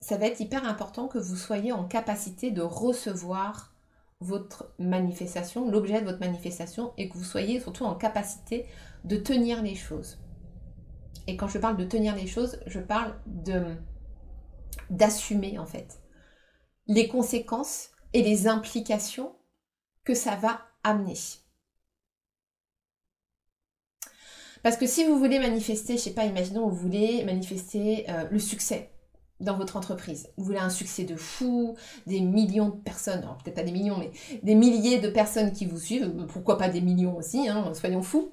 ça 0.00 0.16
va 0.16 0.26
être 0.26 0.40
hyper 0.40 0.64
important 0.64 1.06
que 1.06 1.18
vous 1.18 1.36
soyez 1.36 1.70
en 1.70 1.84
capacité 1.84 2.50
de 2.50 2.60
recevoir 2.60 3.72
votre 4.18 4.74
manifestation, 4.80 5.70
l'objet 5.70 6.00
de 6.00 6.06
votre 6.06 6.18
manifestation, 6.18 6.92
et 6.96 7.08
que 7.08 7.16
vous 7.16 7.22
soyez 7.22 7.60
surtout 7.60 7.84
en 7.84 7.94
capacité 7.94 8.66
de 9.04 9.16
tenir 9.16 9.62
les 9.62 9.76
choses. 9.76 10.18
Et 11.28 11.36
quand 11.36 11.46
je 11.46 11.58
parle 11.58 11.76
de 11.76 11.84
tenir 11.84 12.16
les 12.16 12.26
choses, 12.26 12.58
je 12.66 12.80
parle 12.80 13.14
d'assumer 14.90 15.56
en 15.56 15.66
fait 15.66 16.00
les 16.88 17.06
conséquences 17.06 17.90
et 18.12 18.24
les 18.24 18.48
implications 18.48 19.36
que 20.02 20.14
ça 20.14 20.34
va 20.34 20.62
amener. 20.82 21.14
Parce 24.68 24.76
que 24.76 24.86
si 24.86 25.06
vous 25.06 25.18
voulez 25.18 25.38
manifester, 25.38 25.96
je 25.96 26.02
sais 26.02 26.10
pas, 26.10 26.26
imaginons 26.26 26.68
vous 26.68 26.76
voulez 26.76 27.24
manifester 27.24 28.04
euh, 28.10 28.26
le 28.30 28.38
succès 28.38 28.90
dans 29.40 29.56
votre 29.56 29.78
entreprise. 29.78 30.28
Vous 30.36 30.44
voulez 30.44 30.58
un 30.58 30.68
succès 30.68 31.04
de 31.04 31.16
fou, 31.16 31.74
des 32.06 32.20
millions 32.20 32.68
de 32.68 32.76
personnes, 32.76 33.22
peut-être 33.42 33.54
pas 33.54 33.62
des 33.62 33.72
millions, 33.72 33.96
mais 33.96 34.10
des 34.42 34.54
milliers 34.54 34.98
de 34.98 35.08
personnes 35.08 35.52
qui 35.52 35.64
vous 35.64 35.78
suivent, 35.78 36.12
pourquoi 36.26 36.58
pas 36.58 36.68
des 36.68 36.82
millions 36.82 37.16
aussi, 37.16 37.48
hein, 37.48 37.72
soyons 37.72 38.02
fous. 38.02 38.30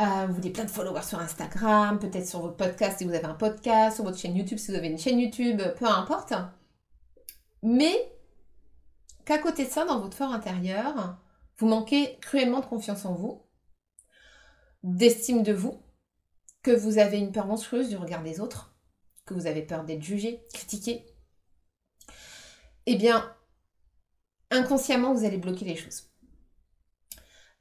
Euh, 0.00 0.26
vous 0.28 0.34
voulez 0.34 0.50
plein 0.50 0.64
de 0.64 0.70
followers 0.70 1.02
sur 1.02 1.18
Instagram, 1.18 1.98
peut-être 1.98 2.28
sur 2.28 2.38
votre 2.38 2.54
podcast 2.54 2.98
si 2.98 3.04
vous 3.04 3.12
avez 3.12 3.24
un 3.24 3.34
podcast, 3.34 3.96
sur 3.96 4.04
votre 4.04 4.18
chaîne 4.18 4.36
YouTube 4.36 4.58
si 4.58 4.70
vous 4.70 4.76
avez 4.76 4.90
une 4.90 4.98
chaîne 4.98 5.18
YouTube, 5.18 5.60
peu 5.76 5.86
importe. 5.86 6.34
Mais 7.64 8.12
qu'à 9.24 9.38
côté 9.38 9.64
de 9.64 9.70
ça, 9.70 9.86
dans 9.86 9.98
votre 9.98 10.16
fort 10.16 10.32
intérieur, 10.32 11.18
vous 11.58 11.66
manquez 11.66 12.16
cruellement 12.20 12.60
de 12.60 12.66
confiance 12.66 13.04
en 13.04 13.14
vous, 13.14 13.42
d'estime 14.82 15.42
de 15.42 15.52
vous, 15.52 15.82
que 16.62 16.70
vous 16.70 16.98
avez 16.98 17.18
une 17.18 17.32
peur 17.32 17.46
monstrueuse 17.46 17.88
du 17.88 17.96
regard 17.96 18.22
des 18.22 18.40
autres, 18.40 18.74
que 19.24 19.34
vous 19.34 19.46
avez 19.46 19.62
peur 19.62 19.84
d'être 19.84 20.02
jugé, 20.02 20.42
critiqué, 20.52 21.06
eh 22.86 22.96
bien, 22.96 23.34
inconsciemment, 24.50 25.14
vous 25.14 25.24
allez 25.24 25.38
bloquer 25.38 25.64
les 25.64 25.76
choses. 25.76 26.10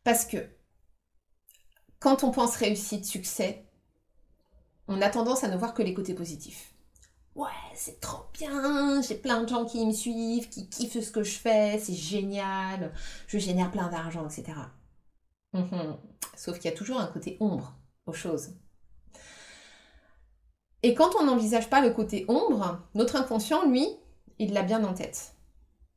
Parce 0.03 0.25
que 0.25 0.37
quand 1.99 2.23
on 2.23 2.31
pense 2.31 2.55
réussite, 2.55 3.05
succès, 3.05 3.65
on 4.87 5.01
a 5.01 5.09
tendance 5.09 5.43
à 5.43 5.47
ne 5.47 5.57
voir 5.57 5.73
que 5.73 5.83
les 5.83 5.93
côtés 5.93 6.15
positifs. 6.15 6.73
Ouais, 7.35 7.47
c'est 7.75 8.01
trop 8.01 8.25
bien, 8.33 9.01
j'ai 9.01 9.15
plein 9.15 9.41
de 9.41 9.47
gens 9.47 9.65
qui 9.65 9.85
me 9.85 9.93
suivent, 9.93 10.49
qui 10.49 10.67
kiffent 10.67 11.01
ce 11.01 11.11
que 11.11 11.23
je 11.23 11.37
fais, 11.37 11.79
c'est 11.79 11.93
génial, 11.93 12.91
je 13.27 13.37
génère 13.37 13.71
plein 13.71 13.89
d'argent, 13.89 14.27
etc. 14.27 14.53
Mhm. 15.53 15.97
Sauf 16.35 16.57
qu'il 16.59 16.69
y 16.69 16.73
a 16.73 16.77
toujours 16.77 16.99
un 16.99 17.07
côté 17.07 17.37
ombre 17.39 17.75
aux 18.05 18.13
choses. 18.13 18.51
Et 20.83 20.95
quand 20.95 21.15
on 21.19 21.25
n'envisage 21.25 21.69
pas 21.69 21.81
le 21.81 21.91
côté 21.91 22.25
ombre, 22.27 22.81
notre 22.95 23.15
inconscient, 23.15 23.67
lui, 23.69 23.87
il 24.39 24.53
l'a 24.53 24.63
bien 24.63 24.83
en 24.83 24.93
tête. 24.93 25.35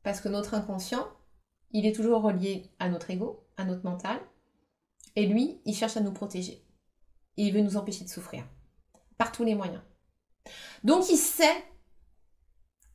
Parce 0.02 0.20
que 0.20 0.28
notre 0.28 0.54
inconscient, 0.54 1.08
il 1.70 1.86
est 1.86 1.94
toujours 1.94 2.22
relié 2.22 2.70
à 2.78 2.88
notre 2.88 3.10
ego, 3.10 3.46
à 3.56 3.64
notre 3.64 3.84
mental, 3.84 4.20
et 5.16 5.26
lui, 5.26 5.60
il 5.64 5.74
cherche 5.74 5.96
à 5.96 6.00
nous 6.00 6.12
protéger. 6.12 6.64
Et 7.36 7.44
il 7.46 7.54
veut 7.54 7.62
nous 7.62 7.76
empêcher 7.76 8.04
de 8.04 8.10
souffrir. 8.10 8.44
Par 9.16 9.32
tous 9.32 9.44
les 9.44 9.54
moyens. 9.54 9.82
Donc 10.82 11.08
il 11.08 11.16
sait, 11.16 11.64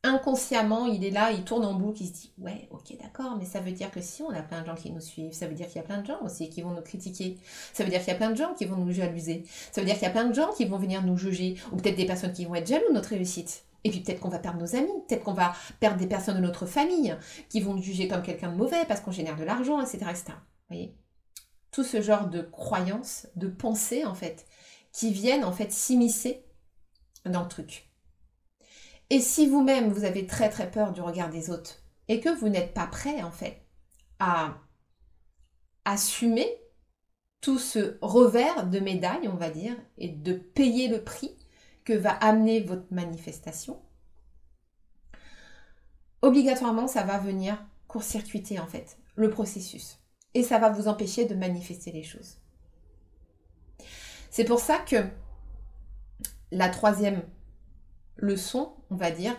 inconsciemment, 0.04 0.86
il 0.86 1.04
est 1.04 1.12
là, 1.12 1.32
il 1.32 1.44
tourne 1.44 1.66
en 1.66 1.74
boucle, 1.74 2.02
il 2.02 2.08
se 2.08 2.14
dit, 2.14 2.34
ouais, 2.38 2.68
ok, 2.72 2.98
d'accord, 3.02 3.36
mais 3.38 3.46
ça 3.46 3.60
veut 3.60 3.72
dire 3.72 3.92
que 3.92 4.02
si 4.02 4.24
on 4.24 4.30
a 4.30 4.42
plein 4.42 4.62
de 4.62 4.68
gens 4.68 4.76
qui 4.76 4.92
nous 4.92 5.02
suivent, 5.02 5.34
ça 5.34 5.48
veut 5.48 5.54
dire 5.54 5.68
qu'il 5.68 5.78
y 5.78 5.80
a 5.80 5.84
plein 5.84 6.02
de 6.02 6.06
gens 6.06 6.22
aussi 6.24 6.50
qui 6.50 6.62
vont 6.62 6.72
nous 6.72 6.82
critiquer. 6.82 7.38
Ça 7.74 7.84
veut 7.84 7.90
dire 7.90 8.00
qu'il 8.00 8.10
y 8.10 8.16
a 8.16 8.16
plein 8.16 8.32
de 8.32 8.38
gens 8.38 8.54
qui 8.54 8.66
vont 8.66 8.78
nous 8.78 8.92
jalouser. 8.92 9.44
Ça 9.72 9.82
veut 9.82 9.86
dire 9.86 9.96
qu'il 9.96 10.04
y 10.04 10.08
a 10.08 10.12
plein 10.12 10.26
de 10.26 10.34
gens 10.34 10.52
qui 10.54 10.66
vont 10.66 10.78
venir 10.78 11.04
nous 11.04 11.18
juger. 11.18 11.56
Ou 11.72 11.78
peut-être 11.78 11.98
des 11.98 12.06
personnes 12.06 12.34
qui 12.34 12.46
vont 12.46 12.56
être 12.56 12.68
jaloux 12.68 12.88
de 12.90 12.94
notre 12.94 13.10
réussite. 13.10 13.66
Et 13.84 13.92
puis 13.92 14.02
peut-être 14.02 14.20
qu'on 14.20 14.30
va 14.30 14.40
perdre 14.40 14.60
nos 14.60 14.76
amis, 14.76 14.92
peut-être 15.08 15.24
qu'on 15.24 15.34
va 15.34 15.54
perdre 15.80 15.98
des 15.98 16.08
personnes 16.08 16.36
de 16.36 16.42
notre 16.42 16.66
famille 16.66 17.16
qui 17.50 17.62
vont 17.62 17.74
nous 17.74 17.82
juger 17.82 18.08
comme 18.08 18.22
quelqu'un 18.22 18.52
de 18.52 18.58
mauvais 18.58 18.86
parce 18.88 19.00
qu'on 19.02 19.12
génère 19.12 19.38
de 19.38 19.44
l'argent, 19.44 19.82
etc., 19.82 19.98
etc. 20.10 20.24
Vous 20.28 20.76
voyez? 20.76 20.96
Tout 21.72 21.84
ce 21.84 22.02
genre 22.02 22.28
de 22.28 22.42
croyances, 22.42 23.28
de 23.36 23.48
pensées 23.48 24.06
en 24.06 24.16
fait, 24.16 24.46
qui 24.92 25.12
viennent 25.12 25.46
en 25.46 25.52
fait 25.52 25.72
s'immiscer 25.72 26.44
dans 27.26 27.44
le 27.44 27.48
truc. 27.48 27.89
Et 29.10 29.20
si 29.20 29.48
vous-même 29.48 29.92
vous 29.92 30.04
avez 30.04 30.28
très 30.28 30.50
très 30.50 30.70
peur 30.70 30.92
du 30.92 31.02
regard 31.02 31.30
des 31.30 31.50
autres 31.50 31.82
et 32.08 32.20
que 32.20 32.30
vous 32.30 32.50
n'êtes 32.50 32.74
pas 32.74 32.88
prêt 32.88 33.24
en 33.24 33.32
fait 33.32 33.66
à 34.20 34.58
assumer 35.86 36.48
tout 37.42 37.58
ce 37.58 37.98
revers 38.02 38.68
de 38.68 38.80
médaille, 38.80 39.28
on 39.28 39.36
va 39.36 39.50
dire, 39.50 39.76
et 39.98 40.10
de 40.10 40.34
payer 40.34 40.88
le 40.90 41.04
prix 41.04 41.36
que 41.86 41.94
va 41.94 42.12
amener 42.12 42.60
votre 42.60 42.92
manifestation, 42.92 43.82
obligatoirement 46.22 46.88
ça 46.88 47.04
va 47.04 47.18
venir 47.18 47.58
court-circuiter 47.88 48.60
en 48.60 48.68
fait 48.68 48.98
le 49.16 49.30
processus 49.30 50.00
et 50.34 50.44
ça 50.44 50.60
va 50.60 50.70
vous 50.70 50.88
empêcher 50.88 51.26
de 51.26 51.34
manifester 51.34 51.92
les 51.92 52.04
choses. 52.04 52.38
C'est 54.30 54.46
pour 54.46 54.60
ça 54.60 54.78
que 54.78 55.08
la 56.52 56.70
troisième 56.70 57.24
leçon, 58.22 58.74
on 58.90 58.96
va 58.96 59.12
dire, 59.12 59.36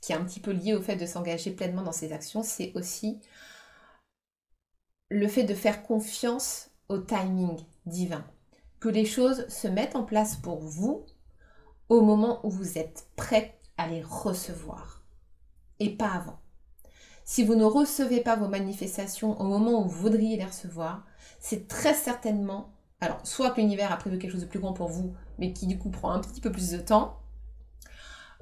qui 0.00 0.12
est 0.12 0.16
un 0.16 0.24
petit 0.24 0.40
peu 0.40 0.52
liée 0.52 0.74
au 0.74 0.82
fait 0.82 0.96
de 0.96 1.06
s'engager 1.06 1.50
pleinement 1.50 1.82
dans 1.82 1.92
ses 1.92 2.12
actions, 2.12 2.42
c'est 2.42 2.72
aussi 2.74 3.20
le 5.10 5.28
fait 5.28 5.44
de 5.44 5.54
faire 5.54 5.82
confiance 5.82 6.70
au 6.88 6.98
timing 6.98 7.58
divin. 7.86 8.24
Que 8.80 8.88
les 8.88 9.04
choses 9.04 9.48
se 9.48 9.66
mettent 9.66 9.96
en 9.96 10.04
place 10.04 10.36
pour 10.36 10.60
vous 10.60 11.04
au 11.88 12.02
moment 12.02 12.44
où 12.46 12.50
vous 12.50 12.78
êtes 12.78 13.08
prêt 13.16 13.58
à 13.76 13.88
les 13.88 14.02
recevoir 14.02 15.02
et 15.80 15.96
pas 15.96 16.10
avant. 16.10 16.38
Si 17.24 17.44
vous 17.44 17.54
ne 17.54 17.64
recevez 17.64 18.20
pas 18.20 18.36
vos 18.36 18.48
manifestations 18.48 19.38
au 19.40 19.44
moment 19.44 19.80
où 19.80 19.88
vous 19.88 20.00
voudriez 20.00 20.36
les 20.36 20.44
recevoir, 20.44 21.04
c'est 21.40 21.68
très 21.68 21.94
certainement, 21.94 22.72
alors 23.00 23.20
soit 23.24 23.50
que 23.50 23.60
l'univers 23.60 23.92
a 23.92 23.96
prévu 23.96 24.18
quelque 24.18 24.32
chose 24.32 24.40
de 24.40 24.46
plus 24.46 24.60
grand 24.60 24.72
pour 24.72 24.88
vous, 24.88 25.14
mais 25.38 25.52
qui 25.52 25.66
du 25.66 25.78
coup 25.78 25.90
prend 25.90 26.10
un 26.10 26.20
petit 26.20 26.40
peu 26.40 26.50
plus 26.50 26.70
de 26.70 26.78
temps, 26.78 27.20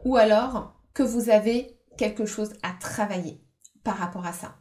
ou 0.04 0.16
alors 0.16 0.80
que 0.94 1.02
vous 1.02 1.30
avez 1.30 1.78
quelque 1.96 2.26
chose 2.26 2.52
à 2.62 2.72
travailler 2.72 3.40
par 3.82 3.96
rapport 3.96 4.26
à 4.26 4.32
ça. 4.32 4.56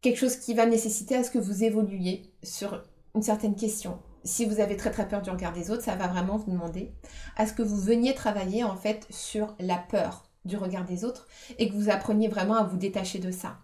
Quelque 0.00 0.18
chose 0.18 0.36
qui 0.36 0.54
va 0.54 0.66
nécessiter 0.66 1.16
à 1.16 1.24
ce 1.24 1.30
que 1.30 1.38
vous 1.38 1.64
évoluiez 1.64 2.34
sur 2.42 2.82
une 3.14 3.22
certaine 3.22 3.56
question. 3.56 4.02
Si 4.24 4.44
vous 4.44 4.60
avez 4.60 4.76
très 4.76 4.90
très 4.90 5.08
peur 5.08 5.22
du 5.22 5.30
regard 5.30 5.52
des 5.52 5.70
autres, 5.70 5.82
ça 5.82 5.96
va 5.96 6.08
vraiment 6.08 6.36
vous 6.36 6.50
demander 6.50 6.94
à 7.36 7.46
ce 7.46 7.52
que 7.52 7.62
vous 7.62 7.80
veniez 7.80 8.14
travailler 8.14 8.64
en 8.64 8.76
fait 8.76 9.06
sur 9.10 9.54
la 9.58 9.78
peur 9.78 10.30
du 10.44 10.56
regard 10.56 10.84
des 10.84 11.04
autres 11.04 11.26
et 11.58 11.68
que 11.68 11.74
vous 11.74 11.90
appreniez 11.90 12.28
vraiment 12.28 12.56
à 12.56 12.64
vous 12.64 12.76
détacher 12.76 13.18
de 13.18 13.30
ça. 13.30 13.58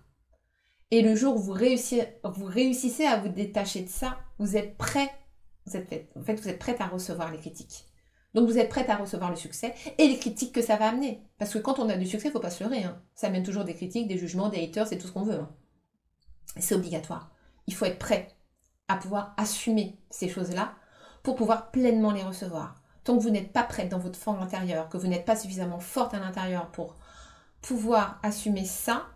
Et 0.90 1.02
le 1.02 1.14
jour 1.14 1.37
où 1.37 1.38
vous 1.38 1.52
réussissez, 1.52 3.04
à 3.04 3.20
vous 3.20 3.28
détacher 3.28 3.83
de 3.83 3.88
ça, 3.88 4.18
vous 4.38 4.56
êtes 4.56 4.76
prêt, 4.76 5.11
vous 5.66 5.76
êtes, 5.76 6.11
en 6.16 6.22
fait, 6.22 6.35
vous 6.35 6.48
êtes 6.48 6.59
prête 6.59 6.80
à 6.80 6.87
recevoir 6.87 7.30
les 7.30 7.38
critiques. 7.38 7.89
Donc 8.35 8.49
vous 8.49 8.59
êtes 8.59 8.69
prête 8.69 8.88
à 8.88 8.97
recevoir 8.97 9.31
le 9.31 9.37
succès 9.37 9.75
et 9.99 10.07
les 10.07 10.19
critiques 10.19 10.55
que 10.55 10.62
ça 10.62 10.77
va 10.77 10.88
amener. 10.88 11.23
Parce 11.38 11.53
que 11.53 11.59
quand 11.59 11.79
on 11.79 11.88
a 11.88 11.97
du 11.97 12.07
succès, 12.07 12.29
il 12.29 12.31
ne 12.31 12.35
faut 12.35 12.40
pas 12.40 12.51
se 12.51 12.62
leurrer. 12.62 12.85
Hein. 12.85 13.01
Ça 13.14 13.27
amène 13.27 13.43
toujours 13.43 13.64
des 13.64 13.75
critiques, 13.75 14.09
des 14.09 14.19
jugements, 14.19 14.49
des 14.49 14.62
haters, 14.62 14.87
c'est 14.87 14.99
tout 14.99 15.09
ce 15.09 15.12
qu'on 15.12 15.25
veut. 15.25 15.40
Hein. 15.40 15.51
C'est 16.59 16.75
obligatoire. 16.75 17.33
Il 17.66 17.75
faut 17.75 17.85
être 17.85 17.99
prêt 17.99 18.29
à 18.88 18.97
pouvoir 18.97 19.35
assumer 19.37 19.99
ces 20.11 20.29
choses-là 20.29 20.75
pour 21.23 21.37
pouvoir 21.37 21.71
pleinement 21.71 22.12
les 22.12 22.23
recevoir. 22.23 22.81
Tant 23.05 23.16
que 23.16 23.23
vous 23.23 23.31
n'êtes 23.31 23.53
pas 23.53 23.62
prête 23.62 23.88
dans 23.88 23.99
votre 23.99 24.19
forme 24.19 24.40
intérieure, 24.40 24.88
que 24.88 24.97
vous 24.97 25.07
n'êtes 25.07 25.25
pas 25.25 25.37
suffisamment 25.37 25.81
forte 25.81 26.14
à 26.14 26.19
l'intérieur 26.19 26.71
pour 26.71 26.97
pouvoir 27.62 28.19
assumer 28.23 28.64
ça, 28.64 29.07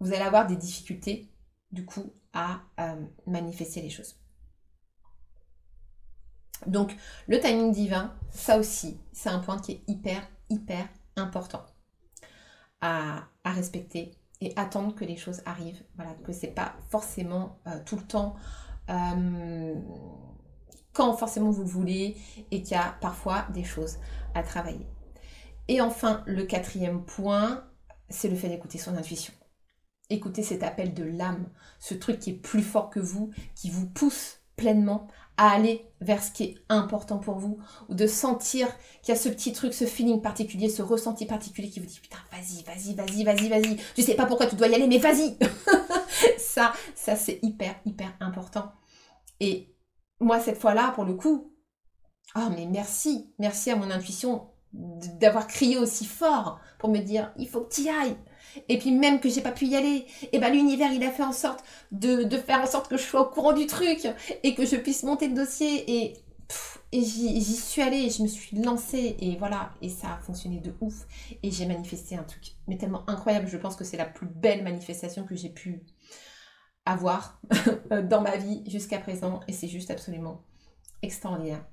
vous 0.00 0.12
allez 0.12 0.22
avoir 0.22 0.46
des 0.46 0.56
difficultés 0.56 1.28
du 1.72 1.84
coup 1.84 2.12
à 2.32 2.60
euh, 2.80 3.04
manifester 3.26 3.82
les 3.82 3.90
choses. 3.90 4.16
Donc 6.66 6.96
le 7.26 7.40
timing 7.40 7.72
divin, 7.72 8.14
ça 8.30 8.58
aussi, 8.58 8.98
c'est 9.12 9.28
un 9.28 9.38
point 9.38 9.58
qui 9.58 9.72
est 9.72 9.82
hyper, 9.86 10.26
hyper 10.50 10.88
important 11.16 11.64
à, 12.80 13.28
respecter 13.44 14.12
et 14.40 14.52
attendre 14.56 14.94
que 14.94 15.04
les 15.04 15.16
choses 15.16 15.40
arrivent. 15.46 15.82
Voilà, 15.96 16.12
que 16.24 16.32
c'est 16.32 16.48
pas 16.48 16.74
forcément 16.90 17.58
euh, 17.66 17.78
tout 17.84 17.96
le 17.96 18.02
temps 18.02 18.36
euh, 18.90 19.74
quand 20.92 21.14
forcément 21.14 21.50
vous 21.50 21.62
le 21.62 21.68
voulez 21.68 22.16
et 22.50 22.62
qu'il 22.62 22.72
y 22.72 22.80
a 22.80 22.96
parfois 23.00 23.46
des 23.54 23.64
choses 23.64 23.98
à 24.34 24.42
travailler. 24.42 24.86
Et 25.68 25.80
enfin, 25.80 26.22
le 26.26 26.44
quatrième 26.44 27.04
point, 27.04 27.64
c'est 28.08 28.28
le 28.28 28.36
fait 28.36 28.48
d'écouter 28.48 28.78
son 28.78 28.96
intuition. 28.96 29.32
Écoutez 30.10 30.42
cet 30.42 30.62
appel 30.62 30.94
de 30.94 31.04
l'âme, 31.04 31.48
ce 31.78 31.94
truc 31.94 32.18
qui 32.18 32.30
est 32.30 32.34
plus 32.34 32.62
fort 32.62 32.90
que 32.90 33.00
vous, 33.00 33.30
qui 33.54 33.70
vous 33.70 33.86
pousse 33.86 34.40
pleinement 34.56 35.08
à 35.38 35.50
aller 35.52 35.86
vers 36.00 36.22
ce 36.22 36.32
qui 36.32 36.44
est 36.44 36.54
important 36.68 37.18
pour 37.18 37.36
vous, 37.38 37.58
ou 37.88 37.94
de 37.94 38.06
sentir 38.06 38.68
qu'il 39.02 39.14
y 39.14 39.16
a 39.16 39.20
ce 39.20 39.28
petit 39.28 39.52
truc, 39.52 39.72
ce 39.72 39.86
feeling 39.86 40.20
particulier, 40.20 40.68
ce 40.68 40.82
ressenti 40.82 41.26
particulier 41.26 41.70
qui 41.70 41.80
vous 41.80 41.86
dit 41.86 42.00
putain, 42.00 42.18
vas-y, 42.30 42.62
vas-y, 42.64 42.94
vas-y, 42.94 43.24
vas-y, 43.24 43.48
vas-y. 43.48 43.76
Tu 43.94 44.02
sais 44.02 44.14
pas 44.14 44.26
pourquoi 44.26 44.46
tu 44.46 44.56
dois 44.56 44.66
y 44.66 44.74
aller, 44.74 44.88
mais 44.88 44.98
vas-y. 44.98 45.38
ça, 46.38 46.72
ça 46.94 47.16
c'est 47.16 47.38
hyper, 47.42 47.76
hyper 47.86 48.12
important. 48.20 48.72
Et 49.40 49.74
moi, 50.20 50.40
cette 50.40 50.60
fois-là, 50.60 50.90
pour 50.90 51.04
le 51.04 51.14
coup, 51.14 51.54
oh 52.36 52.48
mais 52.56 52.66
merci, 52.66 53.32
merci 53.38 53.70
à 53.70 53.76
mon 53.76 53.90
intuition 53.90 54.48
d'avoir 54.72 55.46
crié 55.46 55.78
aussi 55.78 56.04
fort 56.04 56.60
pour 56.78 56.90
me 56.90 56.98
dire 56.98 57.32
il 57.38 57.48
faut 57.48 57.62
que 57.62 57.74
tu 57.74 57.82
y 57.82 57.88
ailles. 57.88 58.16
Et 58.68 58.78
puis 58.78 58.92
même 58.92 59.20
que 59.20 59.28
j'ai 59.28 59.40
pas 59.40 59.52
pu 59.52 59.66
y 59.66 59.76
aller, 59.76 60.06
et 60.22 60.28
eh 60.32 60.38
ben 60.38 60.52
l'univers 60.52 60.92
il 60.92 61.02
a 61.04 61.10
fait 61.10 61.22
en 61.22 61.32
sorte 61.32 61.64
de, 61.92 62.28
faire 62.36 62.60
en 62.60 62.66
sorte 62.66 62.88
que 62.88 62.96
je 62.96 63.02
sois 63.02 63.22
au 63.22 63.30
courant 63.30 63.52
du 63.52 63.66
truc 63.66 64.06
et 64.42 64.54
que 64.54 64.64
je 64.64 64.76
puisse 64.76 65.02
monter 65.02 65.28
le 65.28 65.34
dossier. 65.34 65.90
Et, 65.90 66.16
et 66.92 67.02
j'y 67.02 67.42
suis 67.42 67.82
allée 67.82 67.98
et 67.98 68.10
je 68.10 68.22
me 68.22 68.28
suis 68.28 68.56
lancée 68.56 69.16
et 69.18 69.36
voilà. 69.36 69.72
Et 69.82 69.88
ça 69.88 70.14
a 70.14 70.18
fonctionné 70.18 70.60
de 70.60 70.74
ouf. 70.80 71.06
Et 71.42 71.50
j'ai 71.50 71.66
manifesté 71.66 72.16
un 72.16 72.24
truc 72.24 72.54
mais 72.66 72.78
tellement 72.78 73.08
incroyable. 73.08 73.48
Je 73.48 73.56
pense 73.56 73.76
que 73.76 73.84
c'est 73.84 73.96
la 73.96 74.06
plus 74.06 74.26
belle 74.26 74.62
manifestation 74.62 75.24
que 75.24 75.34
j'ai 75.34 75.50
pu 75.50 75.82
avoir 76.84 77.40
dans 78.04 78.22
ma 78.22 78.36
vie 78.36 78.62
jusqu'à 78.66 78.98
présent. 78.98 79.40
Et 79.48 79.52
c'est 79.52 79.68
juste 79.68 79.90
absolument 79.90 80.42
extraordinaire. 81.02 81.64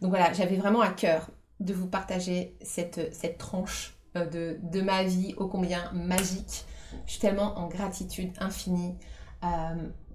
Donc 0.00 0.10
voilà, 0.10 0.32
j'avais 0.32 0.56
vraiment 0.56 0.80
à 0.80 0.90
cœur 0.90 1.30
de 1.60 1.72
vous 1.72 1.88
partager 1.88 2.56
cette, 2.60 3.14
cette 3.14 3.38
tranche 3.38 3.94
euh, 3.94 3.95
de, 4.24 4.58
de, 4.62 4.80
ma 4.80 5.04
vie 5.04 5.34
ô 5.36 5.46
combien 5.46 5.90
magique. 5.92 6.64
Je 7.06 7.12
suis 7.12 7.20
tellement 7.20 7.58
en 7.58 7.68
gratitude 7.68 8.32
infinie 8.40 8.94
euh, 9.44 9.48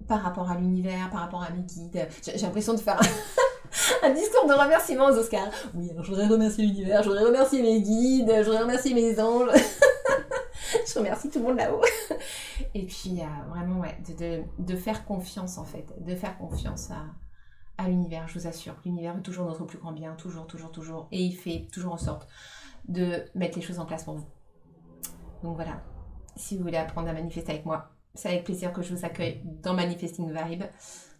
par 0.08 0.22
rapport 0.22 0.50
à 0.50 0.56
l'univers, 0.56 1.10
par 1.10 1.20
rapport 1.20 1.42
à 1.42 1.50
mes 1.50 1.62
guides. 1.62 2.08
J'ai 2.24 2.38
l'impression 2.38 2.74
de 2.74 2.80
faire 2.80 3.00
un 4.02 4.10
discours 4.10 4.48
de 4.48 4.52
remerciement 4.52 5.06
aux 5.06 5.16
Oscars. 5.16 5.50
Oui, 5.74 5.90
alors 5.90 6.04
je 6.04 6.10
voudrais 6.10 6.26
remercier 6.26 6.66
l'univers, 6.66 7.02
je 7.02 7.08
voudrais 7.08 7.24
remercier 7.24 7.62
mes 7.62 7.80
guides, 7.80 8.32
je 8.38 8.42
voudrais 8.42 8.62
remercier 8.62 8.94
mes 8.94 9.20
anges. 9.20 9.50
je 10.86 10.98
remercie 10.98 11.30
tout 11.30 11.38
le 11.38 11.44
monde 11.44 11.56
là-haut. 11.56 11.84
Et 12.74 12.86
puis, 12.86 13.20
euh, 13.20 13.50
vraiment, 13.50 13.80
ouais, 13.80 13.96
de, 14.58 14.76
faire 14.76 15.04
confiance 15.04 15.58
en 15.58 15.64
fait, 15.64 15.86
de 16.00 16.14
faire 16.14 16.36
confiance 16.38 16.90
à, 16.90 17.82
à 17.82 17.88
l'univers, 17.88 18.26
je 18.28 18.38
vous 18.38 18.46
assure. 18.46 18.74
L'univers 18.84 19.14
veut 19.14 19.22
toujours 19.22 19.46
notre 19.46 19.64
plus 19.64 19.78
grand 19.78 19.92
bien, 19.92 20.14
toujours, 20.14 20.46
toujours, 20.46 20.72
toujours. 20.72 21.08
Et 21.12 21.20
il 21.20 21.32
fait 21.32 21.68
toujours 21.72 21.92
en 21.92 21.98
sorte 21.98 22.28
de 22.88 23.24
mettre 23.34 23.56
les 23.56 23.62
choses 23.62 23.78
en 23.78 23.86
place 23.86 24.04
pour 24.04 24.14
vous. 24.14 24.26
Donc 25.42 25.56
voilà, 25.56 25.82
si 26.36 26.56
vous 26.56 26.62
voulez 26.62 26.76
apprendre 26.76 27.08
à 27.08 27.12
manifester 27.12 27.52
avec 27.52 27.66
moi, 27.66 27.90
c'est 28.14 28.28
avec 28.28 28.44
plaisir 28.44 28.72
que 28.72 28.82
je 28.82 28.94
vous 28.94 29.04
accueille 29.04 29.42
dans 29.44 29.74
Manifesting 29.74 30.32
Vibe. 30.32 30.64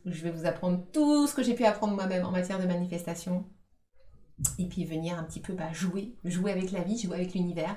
Je 0.04 0.22
vais 0.22 0.30
vous 0.30 0.46
apprendre 0.46 0.84
tout 0.92 1.26
ce 1.26 1.34
que 1.34 1.42
j'ai 1.42 1.54
pu 1.54 1.64
apprendre 1.64 1.94
moi-même 1.94 2.24
en 2.24 2.30
matière 2.30 2.58
de 2.58 2.66
manifestation. 2.66 3.46
Et 4.58 4.68
puis 4.68 4.84
venir 4.84 5.18
un 5.18 5.22
petit 5.22 5.40
peu 5.40 5.54
bah, 5.54 5.72
jouer, 5.72 6.16
jouer 6.24 6.52
avec 6.52 6.72
la 6.72 6.82
vie, 6.82 6.98
jouer 6.98 7.16
avec 7.16 7.34
l'univers. 7.34 7.76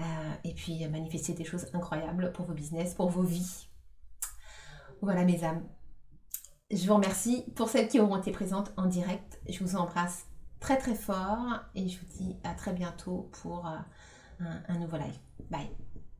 Euh, 0.00 0.32
et 0.44 0.52
puis 0.52 0.86
manifester 0.88 1.32
des 1.32 1.44
choses 1.44 1.66
incroyables 1.72 2.32
pour 2.32 2.44
vos 2.44 2.52
business, 2.52 2.94
pour 2.94 3.08
vos 3.08 3.22
vies. 3.22 3.68
Voilà 5.00 5.24
mes 5.24 5.42
âmes. 5.44 5.66
Je 6.70 6.86
vous 6.86 6.94
remercie 6.94 7.44
pour 7.54 7.68
celles 7.68 7.88
qui 7.88 8.00
auront 8.00 8.18
été 8.18 8.32
présentes 8.32 8.72
en 8.76 8.86
direct. 8.86 9.40
Je 9.48 9.62
vous 9.62 9.76
embrasse 9.76 10.26
très 10.60 10.78
très 10.78 10.94
fort 10.94 11.60
et 11.74 11.88
je 11.88 11.98
vous 11.98 12.06
dis 12.18 12.36
à 12.44 12.54
très 12.54 12.72
bientôt 12.72 13.30
pour 13.42 13.66
euh, 13.66 13.76
un, 14.40 14.62
un 14.68 14.78
nouveau 14.78 14.96
live. 14.96 15.18
Bye 15.50 15.85